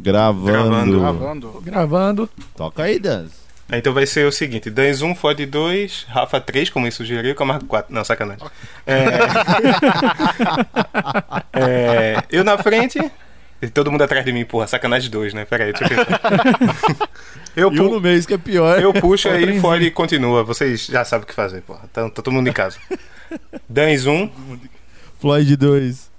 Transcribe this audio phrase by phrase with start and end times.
[0.00, 1.00] Gravando.
[1.00, 1.60] Gravando.
[1.62, 2.30] Gravando.
[2.56, 3.30] Toca aí, Dans.
[3.72, 7.66] Então vai ser o seguinte: Dans 1, Ford 2, Rafa 3, como ele sugeriu, Camargo
[7.66, 7.94] 4.
[7.94, 8.44] Não, sacanagem.
[8.86, 9.04] É...
[11.52, 12.22] é...
[12.30, 12.98] Eu na frente.
[13.62, 15.44] E todo mundo atrás de mim, porra, sacanagem 2, né?
[15.44, 16.06] Pera aí, deixa eu ver.
[17.54, 18.80] Eu, E um no isso que é pior.
[18.80, 20.44] eu puxo aí, Ford continua.
[20.44, 21.80] Vocês já sabem o que fazer, porra.
[21.92, 22.78] Tá, tá todo mundo em casa.
[23.68, 24.30] Dans 1.
[25.18, 26.09] Floyd 2.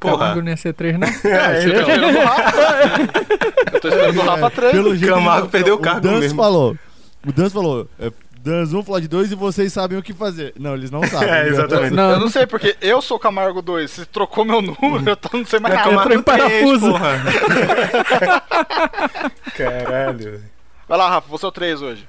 [0.00, 0.18] Porra.
[0.18, 1.08] Camargo não ia ser 3, não?
[1.24, 2.52] É, Eu tô então, esperando o Rafa.
[3.72, 4.72] Eu tô esperando o Rafa 3.
[4.72, 6.36] Pelo jeito, Camargo o- perdeu o o cargo mesmo.
[6.42, 6.76] falou.
[7.26, 7.88] O Dans falou.
[7.98, 10.54] É, Dans 1, Floyd 2 e vocês sabem o que fazer.
[10.58, 11.28] Não, eles não sabem.
[11.28, 11.92] É, exatamente.
[11.94, 13.90] Não, Eu não sei, porque eu sou Camargo 2.
[13.90, 15.90] Se trocou meu número, eu tô- não sei mais É nada.
[15.90, 16.92] Camargo em parafuso.
[16.92, 17.22] 3, porra.
[19.56, 20.42] Caralho.
[20.88, 22.08] Vai lá, Rafa, você é o 3 hoje.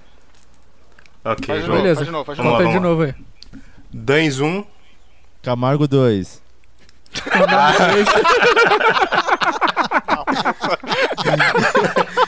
[1.26, 1.96] Ok, Faz de novo, Beleza.
[1.96, 2.70] faz de novo, faz de Vamos novo.
[2.70, 3.62] lá, Conta de vamos novo aí.
[3.92, 4.64] Dans 1.
[5.42, 6.42] Camargo 2.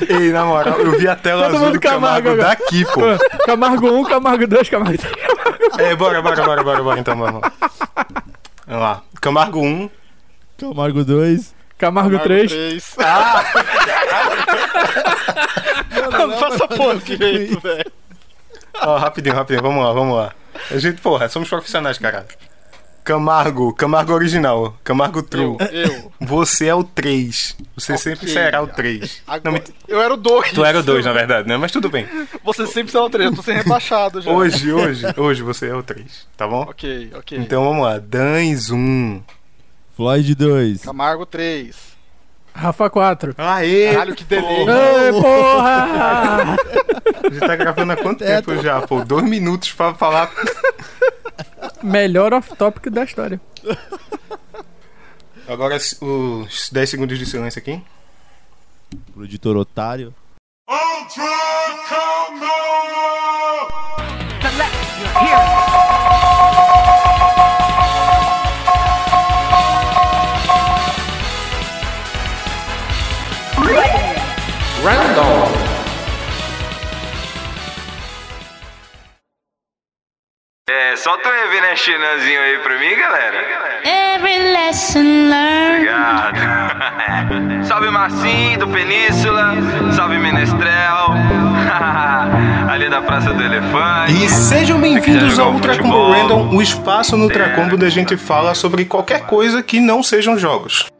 [0.07, 3.01] Ei, na moral, eu vi a tela Todo azul do Camargo, Camargo daqui, pô.
[3.45, 5.13] Camargo 1, Camargo 2, Camargo 3.
[5.79, 7.41] É, bora, bora, bora, bora, bora, então, vamos.
[8.67, 9.01] Vamos lá.
[9.21, 9.89] Camargo 1.
[10.57, 11.55] Camargo 2.
[11.77, 12.51] Camargo 3.
[12.51, 12.95] 3.
[16.11, 17.91] Não faça porra direito, velho.
[18.81, 20.31] Ó, rapidinho, rapidinho, vamos lá, vamos lá.
[20.69, 22.27] A gente, porra, somos profissionais, caralho.
[23.03, 25.57] Camargo, Camargo original, Camargo True.
[25.71, 26.11] Eu, eu.
[26.21, 27.57] Você é o 3.
[27.75, 28.33] Você sempre Ok.
[28.33, 29.23] será o 3.
[29.27, 30.51] Agora, Não, Eu era o 2.
[30.51, 31.57] tu era o 2, na verdade, né?
[31.57, 32.07] Mas tudo bem.
[32.43, 34.29] Você sempre será o 3, eu tô sendo rebaixado já.
[34.31, 36.61] Hoje, hoje, hoje você é o 3, tá bom?
[36.61, 37.37] Ok, ok.
[37.39, 37.97] Então vamos lá.
[37.97, 39.21] Dans 1.
[39.95, 40.83] Floyd 2.
[40.83, 41.75] Camargo 3.
[42.53, 43.33] Rafa 4.
[43.37, 43.91] Aê!
[43.93, 44.59] Caralho, que delay.
[44.59, 46.57] Ei, porra!
[47.23, 49.03] A gente tá gravando há quanto É, tempo já, pô?
[49.05, 50.29] Dois minutos pra falar.
[51.83, 53.39] Melhor off-topic da história.
[55.47, 57.81] Agora os 10 segundos de silêncio aqui.
[59.13, 60.13] Pro editor otário.
[60.69, 60.91] É,
[81.71, 83.81] um Evanescenãozinho aí pra mim, galera.
[83.85, 85.87] Every lesson learned.
[85.87, 87.65] Obrigado.
[87.65, 89.53] salve Marcinho do Península,
[89.95, 91.13] salve Menestrel,
[92.69, 94.11] ali da Praça do Elefante.
[94.11, 96.11] E sejam bem-vindos ao jogou Ultra Combo futebol.
[96.11, 100.03] Random, o espaço no Ultra Combo onde a gente fala sobre qualquer coisa que não
[100.03, 100.90] sejam jogos.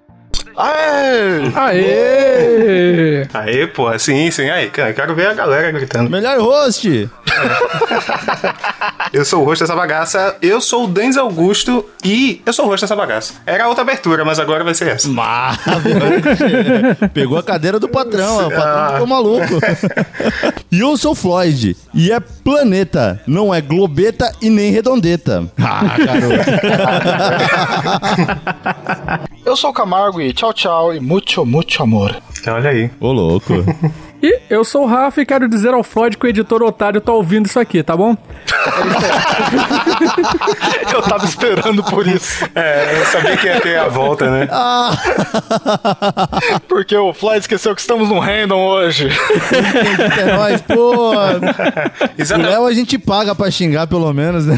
[0.63, 1.51] Aê!
[1.55, 3.27] Aê!
[3.33, 6.09] Aê, pô, sim, sim, aí, cara, quero ver a galera gritando.
[6.09, 7.09] Melhor host!
[9.11, 12.67] Eu sou o rosto dessa bagaça, eu sou o Denz Augusto e eu sou o
[12.69, 13.33] rosto dessa bagaça.
[13.45, 15.09] Era outra abertura, mas agora vai ser essa.
[17.13, 18.89] Pegou a cadeira do patrão, o patrão Ah.
[18.94, 19.59] ficou maluco.
[20.71, 21.75] e eu sou o Floyd.
[21.94, 25.45] E é planeta, não é globeta e nem redondeta.
[25.59, 26.51] Ah, garoto.
[29.44, 32.22] Eu sou o Camargo e tchau, tchau e muito, muito amor.
[32.47, 32.91] Olha aí.
[33.00, 33.53] Ô, louco.
[34.21, 37.11] E eu sou o Rafa e quero dizer ao Floyd que o editor otário tá
[37.11, 38.15] ouvindo isso aqui, tá bom?
[40.93, 42.45] Eu tava esperando por isso.
[42.53, 44.47] É, eu sabia que ia ter a volta, né?
[46.67, 49.09] Porque o Fly esqueceu que estamos no random hoje.
[50.19, 50.91] É nóis, pô.
[51.11, 52.51] O Exatamente.
[52.51, 54.57] Léo a gente paga pra xingar, pelo menos, né?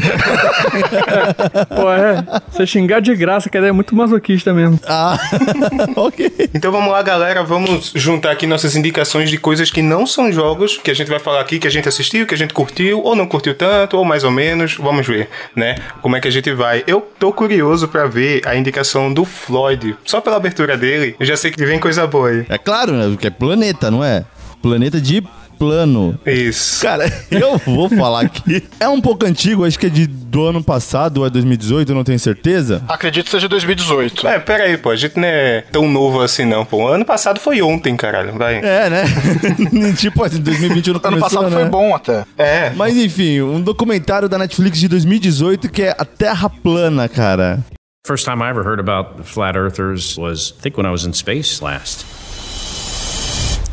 [1.74, 2.22] Pô, é.
[2.50, 4.78] Você xingar de graça, que é muito masoquista mesmo.
[4.86, 5.18] Ah,
[5.96, 6.50] ok.
[6.52, 7.42] Então vamos lá, galera.
[7.42, 11.18] Vamos juntar aqui nossas indicações de coisas que não são jogos, que a gente vai
[11.18, 14.04] falar aqui, que a gente assistiu, que a gente curtiu, ou não curtiu tanto, ou
[14.04, 14.76] mais ou menos.
[14.76, 15.76] Vamos ver, né?
[16.02, 16.84] Como é que a gente vai.
[16.86, 19.96] Eu tô curioso pra ver a indicação do Floyd.
[20.04, 22.46] Só pela abertura dele, eu já sei que vem coisa boa aí.
[22.48, 23.08] É claro, né?
[23.08, 24.24] Porque é planeta, não é?
[24.62, 25.22] Planeta de
[25.58, 26.18] plano.
[26.26, 26.82] Isso.
[26.82, 28.62] Cara, eu vou falar aqui.
[28.78, 31.94] É um pouco antigo, acho que é de, do ano passado ou é 2018, eu
[31.96, 32.82] não tenho certeza.
[32.88, 34.26] Acredito que seja 2018.
[34.26, 34.90] É, pera aí, pô.
[34.90, 36.86] A gente não é tão novo assim, não, pô.
[36.88, 38.32] Ano passado foi ontem, caralho.
[38.36, 38.56] Vai.
[38.56, 39.04] É, né?
[39.96, 41.56] tipo assim, 2020 não Ano começou, passado né?
[41.60, 42.24] foi bom até.
[42.36, 42.70] É.
[42.76, 47.60] Mas enfim, um documentário da Netflix de 2018 que é A Terra Plana, cara.
[48.06, 51.14] First time I ever heard about flat earthers was, I think, when I was in
[51.14, 52.04] space last.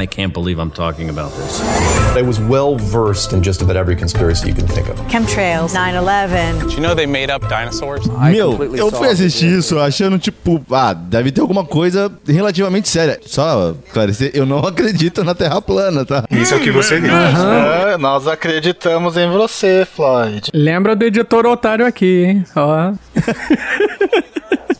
[0.02, 1.62] I can't believe I'm talking about this.
[2.18, 4.98] I was well versed in just about every conspiracy you can think of.
[5.08, 6.68] Chemtrails, 9/11.
[6.68, 8.08] Do you know they made up dinosaurs?
[8.32, 13.20] Meu, eu fui assistir isso achando, tipo, ah, deve ter alguma coisa relativamente séria.
[13.26, 16.26] Só esclarecer, eu não acredito na Terra plana, tá?
[16.32, 17.12] Isso é o que você diz.
[17.12, 20.50] É, nós acreditamos em você, Floyd.
[20.54, 22.46] Lembra do editor otário aqui, hein?
[22.56, 22.94] Ó.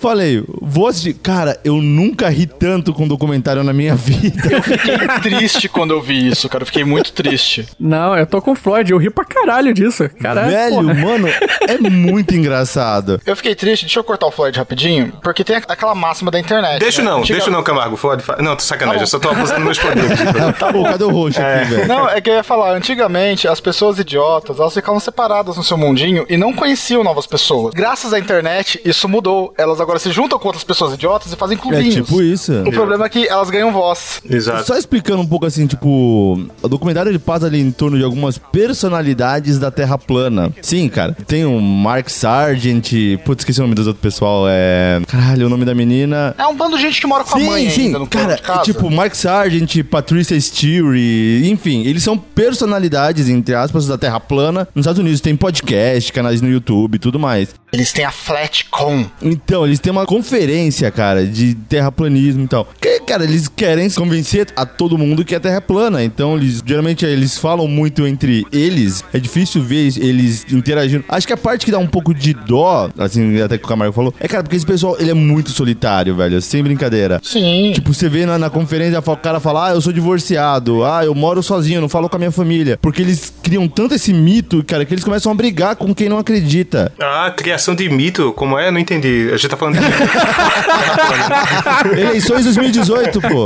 [0.02, 1.14] falei, vou assistir.
[1.14, 4.62] Cara, eu nunca ri tanto com documentário na minha vida.
[4.62, 6.64] Fiquei triste quando eu vi isso, cara.
[6.64, 7.68] Eu Fiquei muito triste.
[7.80, 10.10] Não, eu tô com o Floyd, eu ri pra caralho disso.
[10.22, 10.50] Caralho.
[10.50, 10.94] Velho, porra.
[10.94, 11.28] mano,
[11.68, 13.20] é muito engraçado.
[13.26, 16.80] Eu fiquei triste, deixa eu cortar o Floyd rapidinho, porque tem aquela máxima da internet.
[16.80, 17.10] Deixa né?
[17.10, 17.98] não, Antiga- deixa não, Camargo.
[17.98, 19.04] Pode fa- Não, tô sacanagem, Tá bom.
[19.04, 20.20] eu só tô apostando meus poderes.
[20.72, 21.88] Pô, cadê o roxo aqui, velho?
[21.88, 25.78] Não, é que eu ia falar, antigamente as pessoas idiotas, elas ficavam separadas no seu
[25.78, 27.74] mundinho e não conheciam novas pessoas.
[27.74, 29.54] Graças à internet, isso mudou.
[29.58, 31.96] Elas agora se juntam com outras pessoas idiotas e fazem É clubinhos.
[31.96, 32.54] tipo isso.
[32.66, 34.22] O problema é que elas ganham voz.
[34.30, 34.66] Exato.
[34.68, 38.38] Só explicando um pouco assim, tipo, o documentário ele passa ali em torno de algumas
[38.38, 40.52] personalidades da Terra plana.
[40.62, 41.16] Sim, cara.
[41.28, 42.92] Tem o Mark Sargent,
[43.26, 45.02] putz, esqueci o nome do outro pessoal, é...
[45.08, 46.34] Caralho, o nome da menina...
[46.38, 48.42] É um bando de gente que mora com a Sim, mãe sim, ainda cara, de
[48.42, 48.62] casa.
[48.62, 54.68] é tipo Mark Sargent, Patricia Steere, enfim, eles são personalidades, entre aspas, da Terra plana.
[54.74, 57.54] Nos Estados Unidos tem podcast, canais no YouTube e tudo mais.
[57.74, 59.06] Eles têm a Flatcom.
[59.22, 62.68] Então, eles têm uma conferência, cara, de terraplanismo e tal.
[62.80, 66.04] Que, cara, eles querem convencer a todo mundo que a Terra é plana.
[66.04, 69.04] Então, eles geralmente eles falam muito entre eles.
[69.14, 71.04] É difícil ver eles interagindo.
[71.10, 73.94] Acho que a parte que dá um pouco de dó, assim, até que o Camargo
[73.94, 77.20] falou, é, cara, porque esse pessoal, ele é muito solitário, velho, sem brincadeira.
[77.24, 77.72] Sim.
[77.74, 81.14] Tipo, você vê na, na conferência o cara fala, ah, eu sou divorciado, ah, eu
[81.14, 82.78] moro sozinho, não falo com a minha família.
[82.82, 86.18] Porque eles criam tanto esse mito, cara, que eles começam a brigar com quem não
[86.18, 86.92] acredita.
[87.00, 88.72] Ah, criação de mito, como é?
[88.72, 89.30] Não entendi.
[89.34, 89.71] A gente tá falando
[91.98, 93.46] Eleições 2018, pô.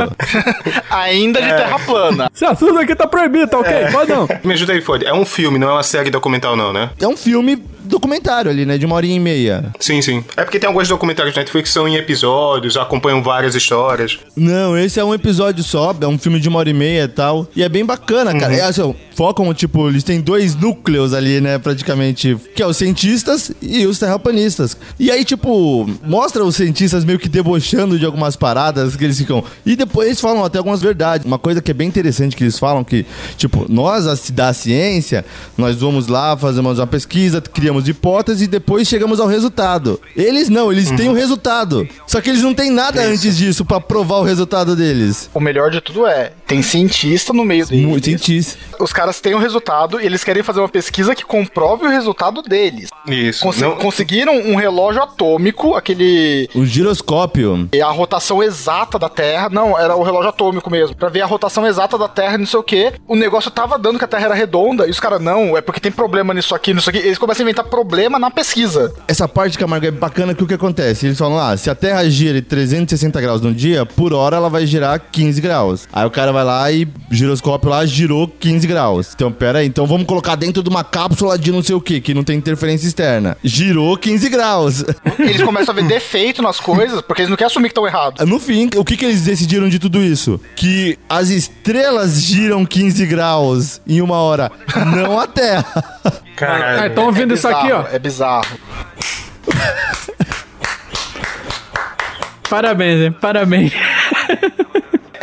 [0.90, 2.30] Ainda de terra plana.
[2.34, 3.74] Esse assunto aqui tá proibido, tá ok?
[3.92, 4.28] Pode não.
[4.44, 5.04] Me ajuda aí, Ford.
[5.04, 6.90] É um filme, não é uma série documental, não, né?
[7.00, 8.78] É um filme documentário ali, né?
[8.78, 9.72] De uma horinha e meia.
[9.80, 10.24] Sim, sim.
[10.38, 14.20] É porque tem alguns documentários na Netflix que são em episódios, acompanham várias histórias.
[14.36, 17.08] Não, esse é um episódio só, é um filme de uma hora e meia e
[17.08, 17.48] tal.
[17.56, 18.54] E é bem bacana, cara.
[18.56, 21.58] É, assim, focam, tipo, eles têm dois núcleos ali, né?
[21.58, 22.38] Praticamente.
[22.56, 24.78] Que é os cientistas e os terraplanistas.
[25.00, 29.44] E aí, tipo, mostra os cientistas meio que debochando de algumas paradas que eles ficam.
[29.66, 31.26] E depois eles falam até algumas verdades.
[31.26, 33.06] Uma coisa que é bem interessante que eles falam que,
[33.38, 35.26] tipo, nós a- da ciência,
[35.58, 40.00] nós vamos lá, fazemos uma pesquisa, criamos hipóteses e depois chegamos ao resultado.
[40.16, 41.88] Eles não, eles têm o resultado.
[42.08, 45.30] Só que eles não têm nada antes disso pra provar o resultado deles.
[45.34, 47.86] O melhor de tudo é, tem cientista no meio deles.
[47.86, 48.58] Muito cientista.
[48.80, 52.42] Os caras têm o resultado e eles querem fazer uma pesquisa que comprove o resultado
[52.42, 52.90] deles.
[53.08, 53.42] Isso.
[53.44, 56.50] Consi- Não- Conseguiram um relógio atômico, aquele.
[56.56, 57.70] O giroscópio.
[57.84, 59.50] A rotação exata da Terra.
[59.50, 60.96] Não, era o relógio atômico mesmo.
[60.96, 62.94] Pra ver a rotação exata da Terra e não sei o que.
[63.08, 64.88] O negócio tava dando que a Terra era redonda.
[64.88, 66.98] E os caras, não, é porque tem problema nisso aqui, nisso aqui.
[67.00, 68.94] Eles começam a inventar problema na pesquisa.
[69.08, 71.06] Essa parte, Camargo, é bacana que o que acontece?
[71.06, 74.50] Eles falam, ah, se a Terra gira em 360 graus no dia, por hora ela
[74.50, 75.88] vai girar 15 graus.
[75.92, 79.12] Aí o cara vai lá e giroscópio lá girou 15 graus.
[79.14, 82.00] Então, pera aí, então vamos colocar dentro de uma cápsula de não sei o que,
[82.00, 83.38] que não tem interferência externa.
[83.44, 84.84] Girou 15 graus.
[85.20, 88.26] Eles começam a ver defeito nas coisas, porque eles não querem assumir que estão errados.
[88.28, 90.40] No fim, o que, que eles decidiram de tudo isso?
[90.56, 94.52] Que as estrelas giram 15 graus em uma hora,
[94.96, 96.02] não a Terra.
[96.36, 96.82] Caralho.
[96.82, 97.86] Ah, então ouvindo isso aqui, ó.
[97.92, 98.46] É bizarro.
[102.50, 103.12] Parabéns, hein?
[103.12, 103.74] Parabéns.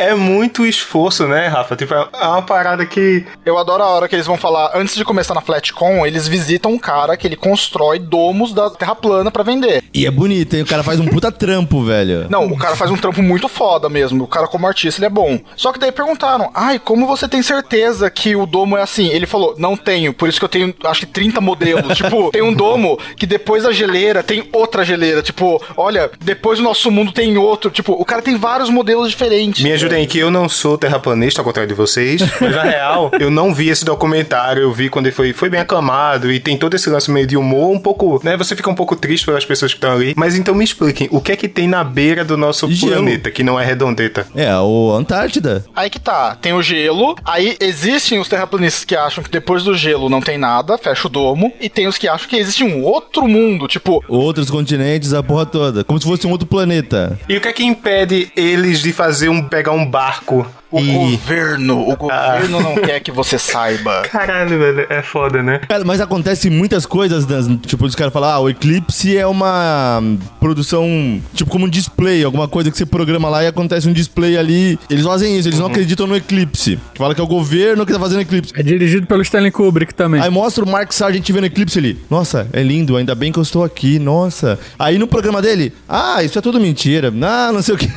[0.03, 1.75] É muito esforço, né, Rafa?
[1.77, 3.25] Tipo, é uma parada que.
[3.45, 6.73] Eu adoro a hora que eles vão falar, antes de começar na Flatcom, eles visitam
[6.73, 9.81] um cara que ele constrói domos da Terra plana pra vender.
[9.93, 10.63] E é bonito, hein?
[10.63, 12.27] O cara faz um puta trampo, velho.
[12.29, 14.25] Não, o cara faz um trampo muito foda mesmo.
[14.25, 15.39] O cara, como artista, ele é bom.
[15.55, 19.07] Só que daí perguntaram: ai, como você tem certeza que o domo é assim?
[19.07, 21.95] Ele falou: não tenho, por isso que eu tenho, acho que 30 modelos.
[21.95, 25.21] tipo, tem um domo que depois da geleira tem outra geleira.
[25.21, 27.71] Tipo, olha, depois do nosso mundo tem outro.
[27.71, 29.63] Tipo, o cara tem vários modelos diferentes.
[29.63, 32.21] Me ajudem aí, que eu não sou terraplanista, ao contrário de vocês.
[32.39, 34.61] Mas na real, eu não vi esse documentário.
[34.63, 37.37] Eu vi quando ele foi, foi bem aclamado e tem todo esse lance meio de
[37.37, 38.35] humor, um pouco, né?
[38.37, 40.13] Você fica um pouco triste pelas pessoas que estão ali.
[40.15, 42.93] Mas então me expliquem, o que é que tem na beira do nosso Gelo.
[42.93, 44.27] planeta, que não é redondeta?
[44.35, 45.65] É, o Antártida.
[45.75, 49.75] Aí que tá, tem o gelo, aí existem os terraplanistas que acham que depois do
[49.75, 52.83] gelo não tem nada, fecha o domo, e tem os que acham que existe um
[52.83, 55.83] outro mundo, tipo, Outros continentes, a porra toda.
[55.83, 57.19] Como se fosse um outro planeta.
[57.27, 60.93] E o que é que impede eles de fazer um pegar um barco o e
[60.93, 64.01] governo, o governo não quer que você saiba.
[64.09, 65.59] Caralho, velho, é foda, né?
[65.67, 70.01] Cara, mas acontece muitas coisas, das, tipo, os caras falam, ah, o Eclipse é uma
[70.39, 74.37] produção, tipo, como um display, alguma coisa que você programa lá e acontece um display
[74.37, 74.79] ali.
[74.89, 76.79] Eles fazem isso, eles não acreditam no Eclipse.
[76.95, 78.53] Fala que é o governo que tá fazendo Eclipse.
[78.55, 80.21] É dirigido pelo Stanley Kubrick também.
[80.21, 81.99] Aí mostra o Mark Sargent vendo Eclipse ali.
[82.09, 84.59] Nossa, é lindo, ainda bem que eu estou aqui, nossa.
[84.77, 87.13] Aí no programa dele, ah, isso é tudo mentira.
[87.21, 87.87] Ah, não sei o que.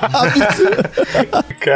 [0.00, 0.90] Absurdo.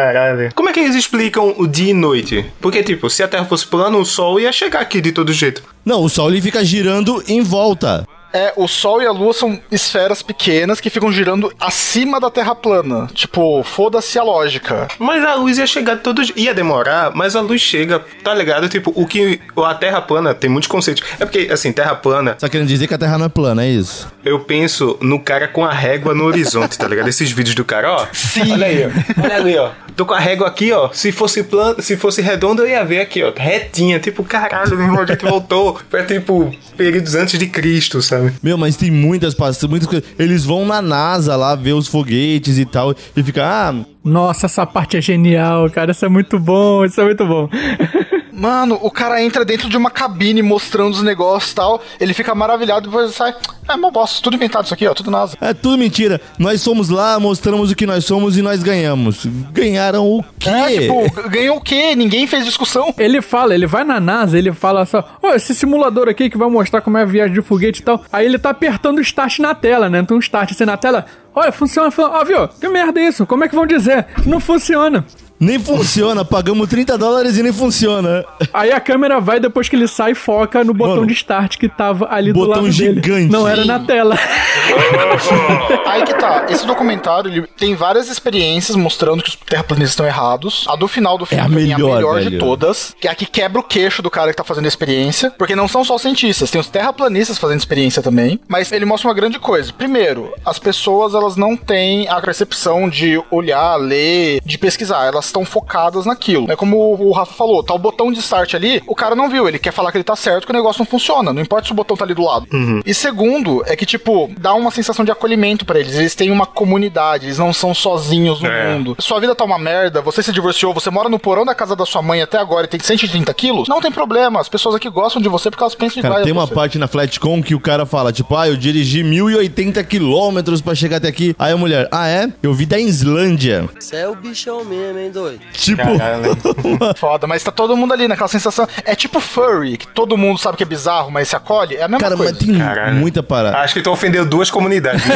[0.05, 0.51] Caralho.
[0.55, 2.45] Como é que eles explicam o dia e noite?
[2.61, 5.63] Porque, tipo, se a Terra fosse plana, o Sol ia chegar aqui de todo jeito.
[5.83, 8.07] Não, o Sol ele fica girando em volta.
[8.35, 12.53] É, o Sol e a Lua são esferas pequenas que ficam girando acima da Terra
[12.53, 13.07] plana.
[13.15, 14.89] Tipo, foda-se a lógica.
[14.99, 16.33] Mas a luz ia chegar todos.
[16.35, 18.69] Ia demorar, mas a luz chega, tá ligado?
[18.69, 19.41] Tipo, o que.
[19.57, 21.05] A Terra plana tem muitos conceitos.
[21.21, 23.69] É porque, assim, Terra plana, Só querendo dizer que a Terra não é plana, é
[23.69, 24.13] isso?
[24.25, 27.09] eu penso no cara com a régua no horizonte, tá ligado?
[27.09, 28.07] Esses vídeos do cara, ó.
[28.13, 28.53] Sim.
[28.53, 29.23] Olha aí, ó.
[29.23, 29.71] Olha ali, ó.
[29.95, 30.89] Tô com a régua aqui, ó.
[30.93, 33.33] Se fosse plana, se fosse redonda, eu ia ver aqui, ó.
[33.37, 34.01] Retinha.
[34.01, 38.24] Tipo, caralho, meu irmão, a gente voltou pra, tipo, períodos antes de Cristo, sabe?
[38.43, 40.09] Meu, mas tem muitas pastas, muitas coisas.
[40.19, 42.95] Eles vão na NASA lá ver os foguetes e tal.
[43.17, 45.93] E fica, ah, Nossa, essa parte é genial, cara.
[45.93, 47.49] Isso é muito bom, isso é muito bom.
[48.35, 51.83] Mano, o cara entra dentro de uma cabine mostrando os negócios e tal.
[52.01, 53.35] Ele fica maravilhado e depois sai.
[53.69, 55.37] É mó bosta, tudo inventado isso aqui, ó, tudo NASA.
[55.41, 56.21] é tudo mentira.
[56.39, 59.25] Nós somos lá, mostramos o que nós somos e nós ganhamos.
[59.53, 60.51] Ganharam o quê?
[60.51, 61.95] É, tipo, ganhou o quê?
[61.97, 62.93] Ninguém fez discussão.
[62.99, 66.49] Ele fala, ele vai na NASA, ele fala só, ó, esse simulador aqui que vai
[66.49, 68.05] mostrar como é a viagem de foguete e tal.
[68.13, 70.01] Aí ele tá apertando o start na tela, né?
[70.01, 71.07] Então um start assim na tela.
[71.35, 71.91] Olha, funciona.
[71.97, 72.47] Ó, viu?
[72.49, 73.27] Que merda é isso?
[73.27, 74.07] Como é que vão dizer?
[74.27, 75.05] Não funciona.
[75.39, 78.25] Nem funciona, pagamos 30 dólares e nem funciona.
[78.53, 81.57] Aí a câmera vai, depois que ele sai, e foca no botão Mano, de start
[81.57, 82.73] que tava ali do lado dele.
[82.73, 83.31] gigante.
[83.31, 84.17] Não era na tela.
[85.87, 90.65] Aí que tá, esse documentário ele tem várias experiências mostrando que os terraplanistas estão errados.
[90.69, 93.15] A do final do filme É a melhor, a melhor de todas, que é a
[93.15, 95.99] que quebra o queixo do cara que tá fazendo a experiência, porque não são só
[95.99, 99.73] cientistas, tem os terraplanistas fazendo experiência também, mas ele mostra uma grande coisa.
[99.73, 105.45] Primeiro, as pessoas elas não têm a percepção de olhar, ler, de pesquisar, elas estão
[105.45, 106.51] focadas naquilo.
[106.51, 109.49] É como o Rafa falou, tá o botão de start ali, o cara não viu,
[109.49, 111.73] ele quer falar que ele tá certo, que o negócio não funciona, não importa se
[111.73, 112.47] o botão tá ali do lado.
[112.85, 116.47] E segundo, é que tipo, dá uma sensação de acolhimento pra eles, eles têm uma
[116.47, 118.75] comunidade, eles não são sozinhos no É.
[118.75, 118.97] mundo.
[118.99, 121.85] Sua vida tá uma merda, você se divorciou, você mora no porão da casa da
[121.87, 125.21] sua mãe até agora e tem 130 quilos, não tem problema, as pessoas aqui gostam
[125.21, 126.55] de você porque elas pensam igual Cara, a tem uma você.
[126.55, 130.97] parte na Flatcom que o cara fala, tipo, ah, eu dirigi 1080 quilômetros pra chegar
[130.99, 131.35] até aqui.
[131.39, 132.29] Aí a mulher, ah, é?
[132.43, 133.69] Eu vi da Islândia.
[133.79, 135.41] Você é o bichão mesmo, hein, doido?
[135.53, 136.37] Tipo, Caralho.
[136.99, 138.67] Foda, mas tá todo mundo ali naquela sensação.
[138.85, 141.77] É tipo furry, que todo mundo sabe que é bizarro, mas se acolhe.
[141.77, 142.33] É a mesma cara, coisa.
[142.33, 142.97] mas tem Caralho.
[142.97, 143.59] muita parada.
[143.59, 145.05] Acho que tu ofendeu duas comunidades.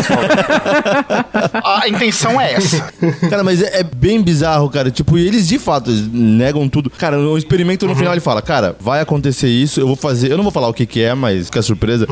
[1.64, 2.92] A intenção é essa.
[3.28, 4.90] Cara, mas é, é bem bizarro, cara.
[4.90, 6.90] Tipo, e eles de fato negam tudo.
[6.90, 10.30] Cara, no experimento no final ele fala: Cara, vai acontecer isso, eu vou fazer.
[10.30, 12.06] Eu não vou falar o que, que é, mas fica surpresa.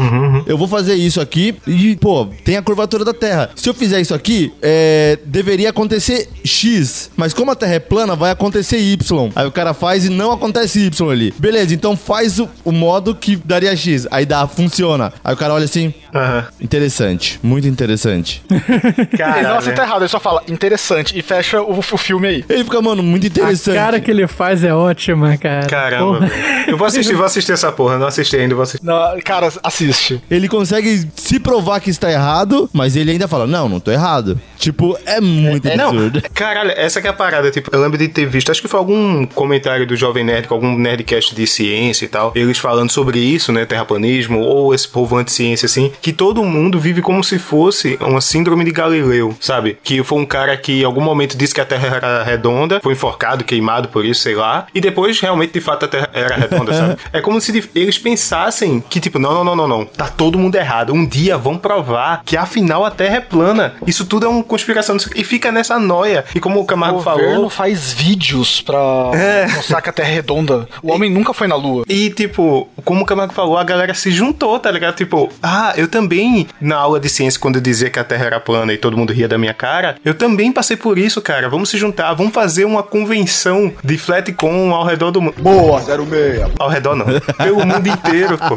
[0.47, 3.51] Eu vou fazer isso aqui e, pô, tem a curvatura da Terra.
[3.55, 7.11] Se eu fizer isso aqui, é, deveria acontecer X.
[7.17, 9.31] Mas como a Terra é plana, vai acontecer Y.
[9.35, 11.35] Aí o cara faz e não acontece Y ali.
[11.39, 14.07] Beleza, então faz o, o modo que daria X.
[14.11, 15.13] Aí dá, funciona.
[15.25, 15.93] Aí o cara olha assim.
[16.15, 16.47] Aham.
[16.61, 18.43] Interessante, muito interessante.
[18.51, 18.63] Ele
[19.11, 19.55] não Caralho.
[19.59, 22.45] aceita errado, ele só fala interessante e fecha o, o filme aí.
[22.49, 23.75] Ele fica, mano, muito A interessante.
[23.77, 25.67] cara que ele faz é ótima, cara.
[25.67, 26.29] Caramba.
[26.67, 27.99] Eu vou assistir, vou assistir essa porra.
[27.99, 28.85] Não assisti ainda, vou assistir.
[28.85, 30.21] Não, cara, assiste.
[30.31, 34.41] Ele consegue se provar que está errado, mas ele ainda fala: Não, não tô errado.
[34.59, 36.23] Tipo, é muito Não, absurdo.
[36.35, 37.51] caralho, essa que é a parada.
[37.51, 40.55] Tipo, eu lembro de ter visto, acho que foi algum comentário do Jovem Nerd, com
[40.55, 45.17] algum Nerdcast de ciência e tal, eles falando sobre isso, né, terraplanismo, ou esse povo
[45.17, 49.79] anti-ciência, assim, que todo mundo vive como se fosse uma síndrome de Galileu, sabe?
[49.83, 52.93] Que foi um cara que em algum momento disse que a Terra era redonda, foi
[52.93, 56.73] enforcado, queimado por isso, sei lá, e depois realmente, de fato, a Terra era redonda,
[56.73, 56.97] sabe?
[57.13, 60.55] É como se eles pensassem que, tipo, não, não, não, não, não, tá todo mundo
[60.57, 60.93] errado.
[60.93, 63.75] Um dia vão provar que afinal a Terra é plana.
[63.87, 64.97] Isso tudo é uma conspiração.
[65.15, 66.25] E fica nessa noia.
[66.35, 67.51] E como o Camargo O falou.
[67.57, 68.79] Faz vídeos pra
[69.15, 69.47] É.
[69.55, 70.69] mostrar que a Terra é redonda.
[70.83, 71.85] O homem nunca foi na Lua.
[71.89, 74.95] E, tipo, como o Camargo falou, a galera se juntou, tá ligado?
[74.97, 78.41] Tipo, ah, eu também, na aula de ciência, quando eu dizia que a Terra era
[78.41, 81.49] plana e todo mundo ria da minha cara, eu também passei por isso, cara.
[81.49, 85.35] Vamos se juntar, vamos fazer uma convenção de Flatcom ao redor do mundo.
[85.39, 86.51] Boa, 06.
[86.59, 87.07] Ao redor não.
[87.39, 88.57] Pelo mundo inteiro, pô.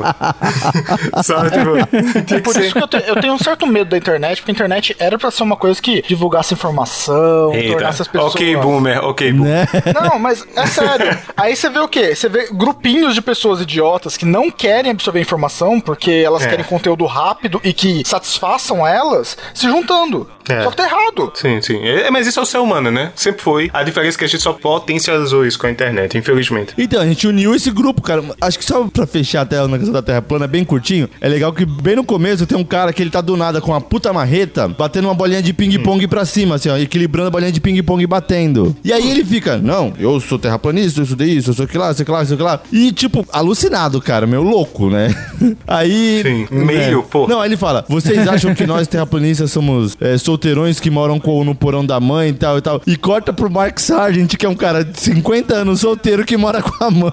[1.24, 4.38] Sabe, tipo, que Por isso que eu, te- eu tenho um certo medo da internet,
[4.42, 7.74] porque a internet era pra ser uma coisa que divulgasse informação, Eita.
[7.74, 8.34] tornasse as pessoas.
[8.34, 9.70] Ok, boomer, ok, boomer.
[9.74, 9.94] Né?
[9.94, 11.18] Não, mas é sério.
[11.36, 12.16] Aí você vê o quê?
[12.16, 16.48] Você vê grupinhos de pessoas idiotas que não querem absorver informação porque elas É.
[16.48, 20.30] querem conteúdo rápido e que satisfaçam elas se juntando.
[20.48, 20.64] É.
[20.64, 21.32] Só que tá errado.
[21.36, 21.80] Sim, sim.
[21.86, 23.12] É, mas isso é o ser humano, né?
[23.16, 23.70] Sempre foi.
[23.74, 26.74] A diferença é que a gente só potencializou isso com a internet, infelizmente.
[26.78, 28.24] Então, a gente uniu esse grupo, cara.
[28.42, 31.28] Acho que só pra fechar a tela na questão da Terra plana, bem curtinho, é
[31.30, 33.82] legal que bem no começo tem um cara que ele tá do nada com uma
[33.82, 37.52] puta marreta, batendo uma bolinha de ping-pong pra cima, assim, ó, equilibrando a bolinha bolinha
[37.54, 38.76] de ping-pong batendo.
[38.84, 41.94] E aí ele fica, não, eu sou terraplanista, eu estudei isso, eu sou que lá,
[41.94, 42.60] sei que lá, sei que lá.
[42.72, 45.14] E, tipo, alucinado, cara, meu louco, né?
[45.68, 46.22] Aí.
[46.24, 47.04] Sim, meio, é.
[47.10, 47.28] pô.
[47.28, 51.44] Não, aí ele fala: vocês acham que nós terraplanistas somos é, solteirões que moram com,
[51.44, 52.82] no porão da mãe e tal e tal.
[52.86, 56.62] E corta pro Mark Sargent, que é um cara de 50 anos solteiro que mora
[56.62, 57.12] com a mãe.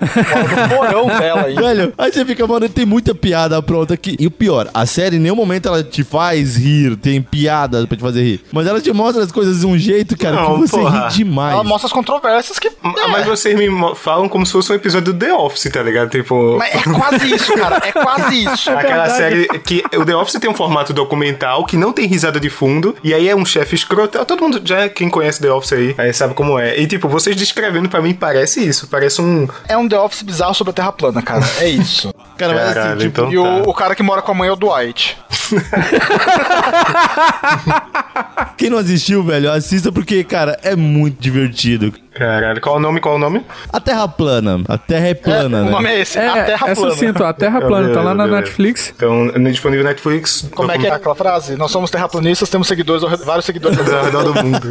[0.00, 1.54] No porão dela aí.
[1.54, 4.16] Velho, aí você fica, mano, tem muita piada pronta aqui.
[4.18, 7.96] E o pior, a série em nenhum momento ela te faz rir, tem piada pra
[7.96, 8.40] te fazer rir.
[8.52, 11.08] Mas ela te mostra as coisas de um jeito, cara, Não, que você porra.
[11.08, 11.52] ri demais.
[11.54, 12.68] Ela mostra as controvérsias que.
[12.82, 16.10] Ah, Mas vocês me falam como se fosse um episódio do The Office, tá ligado?
[16.10, 16.56] Tipo.
[16.58, 17.80] Mas é quase isso, cara.
[17.84, 18.70] É quase isso.
[18.70, 22.48] Aquela série que o The Office tem um formato documental que não tem risada de
[22.50, 24.24] fundo, e aí é um chefe escroto.
[24.24, 26.78] Todo mundo já, quem conhece The Office aí, aí sabe como é.
[26.78, 29.48] E tipo, vocês descrevendo pra mim parece isso, parece um.
[29.68, 31.44] É um The Office bizarro sobre a Terra plana, cara.
[31.58, 32.12] É isso.
[32.36, 33.70] Cara, mas assim, tipo, então E o, tá.
[33.70, 35.18] o cara que mora com a mãe é o Dwight.
[38.56, 41.92] quem não assistiu, velho, assista porque, cara, é muito divertido.
[42.20, 43.00] Caralho, qual o nome?
[43.00, 43.46] Qual o nome?
[43.72, 44.60] A Terra plana.
[44.68, 45.70] A Terra é plana, o né?
[45.70, 46.18] nome é esse.
[46.18, 46.90] a É, Terra é plana.
[46.90, 48.42] sucinto, a Terra plana, tá lá na Beleza.
[48.42, 48.92] Netflix.
[48.94, 50.46] Então, no disponível Netflix.
[50.54, 51.56] Como é que é aquela frase?
[51.56, 53.78] Nós somos terraplanistas, temos seguidores, vários seguidores.
[53.78, 54.22] ao redor.
[54.24, 54.68] do mundo.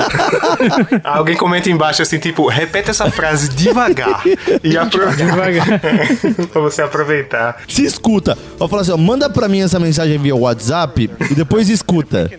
[1.04, 4.22] Alguém comenta embaixo assim, tipo, repete essa frase devagar.
[4.64, 5.10] e apro...
[5.16, 5.66] Devagar.
[6.54, 7.64] pra você aproveitar.
[7.68, 8.38] Se escuta.
[8.60, 12.30] Vou falar assim, ó, manda pra mim essa mensagem via WhatsApp e depois escuta.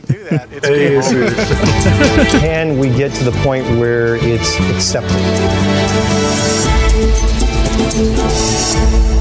[0.63, 1.15] É isso.
[2.41, 4.57] Can we get to the point where it's
[5.01, 5.09] ャ
[8.83, 9.20] ップ。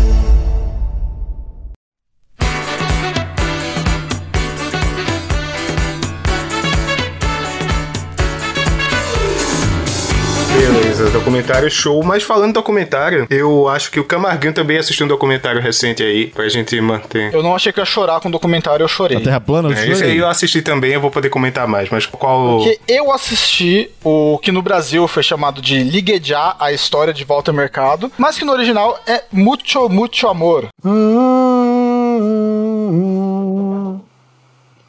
[10.99, 12.03] Beleza, documentário show.
[12.03, 16.27] Mas falando em documentário, eu acho que o Camarguinho também assistiu um documentário recente aí,
[16.27, 17.33] pra gente manter.
[17.33, 19.17] Eu não achei que eu ia chorar com o documentário, eu chorei.
[19.17, 21.89] A Terra plana, eu É, esse aí eu assisti também, eu vou poder comentar mais,
[21.89, 22.57] mas qual.
[22.57, 27.53] Porque eu assisti o que no Brasil foi chamado de Liguejá, a história de Walter
[27.53, 30.67] Mercado, mas que no original é Mucho, Mucho Amor.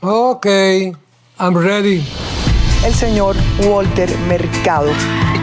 [0.02, 0.92] Okay,
[1.38, 2.29] I'm ready.
[2.84, 4.88] El señor Walter Mercado.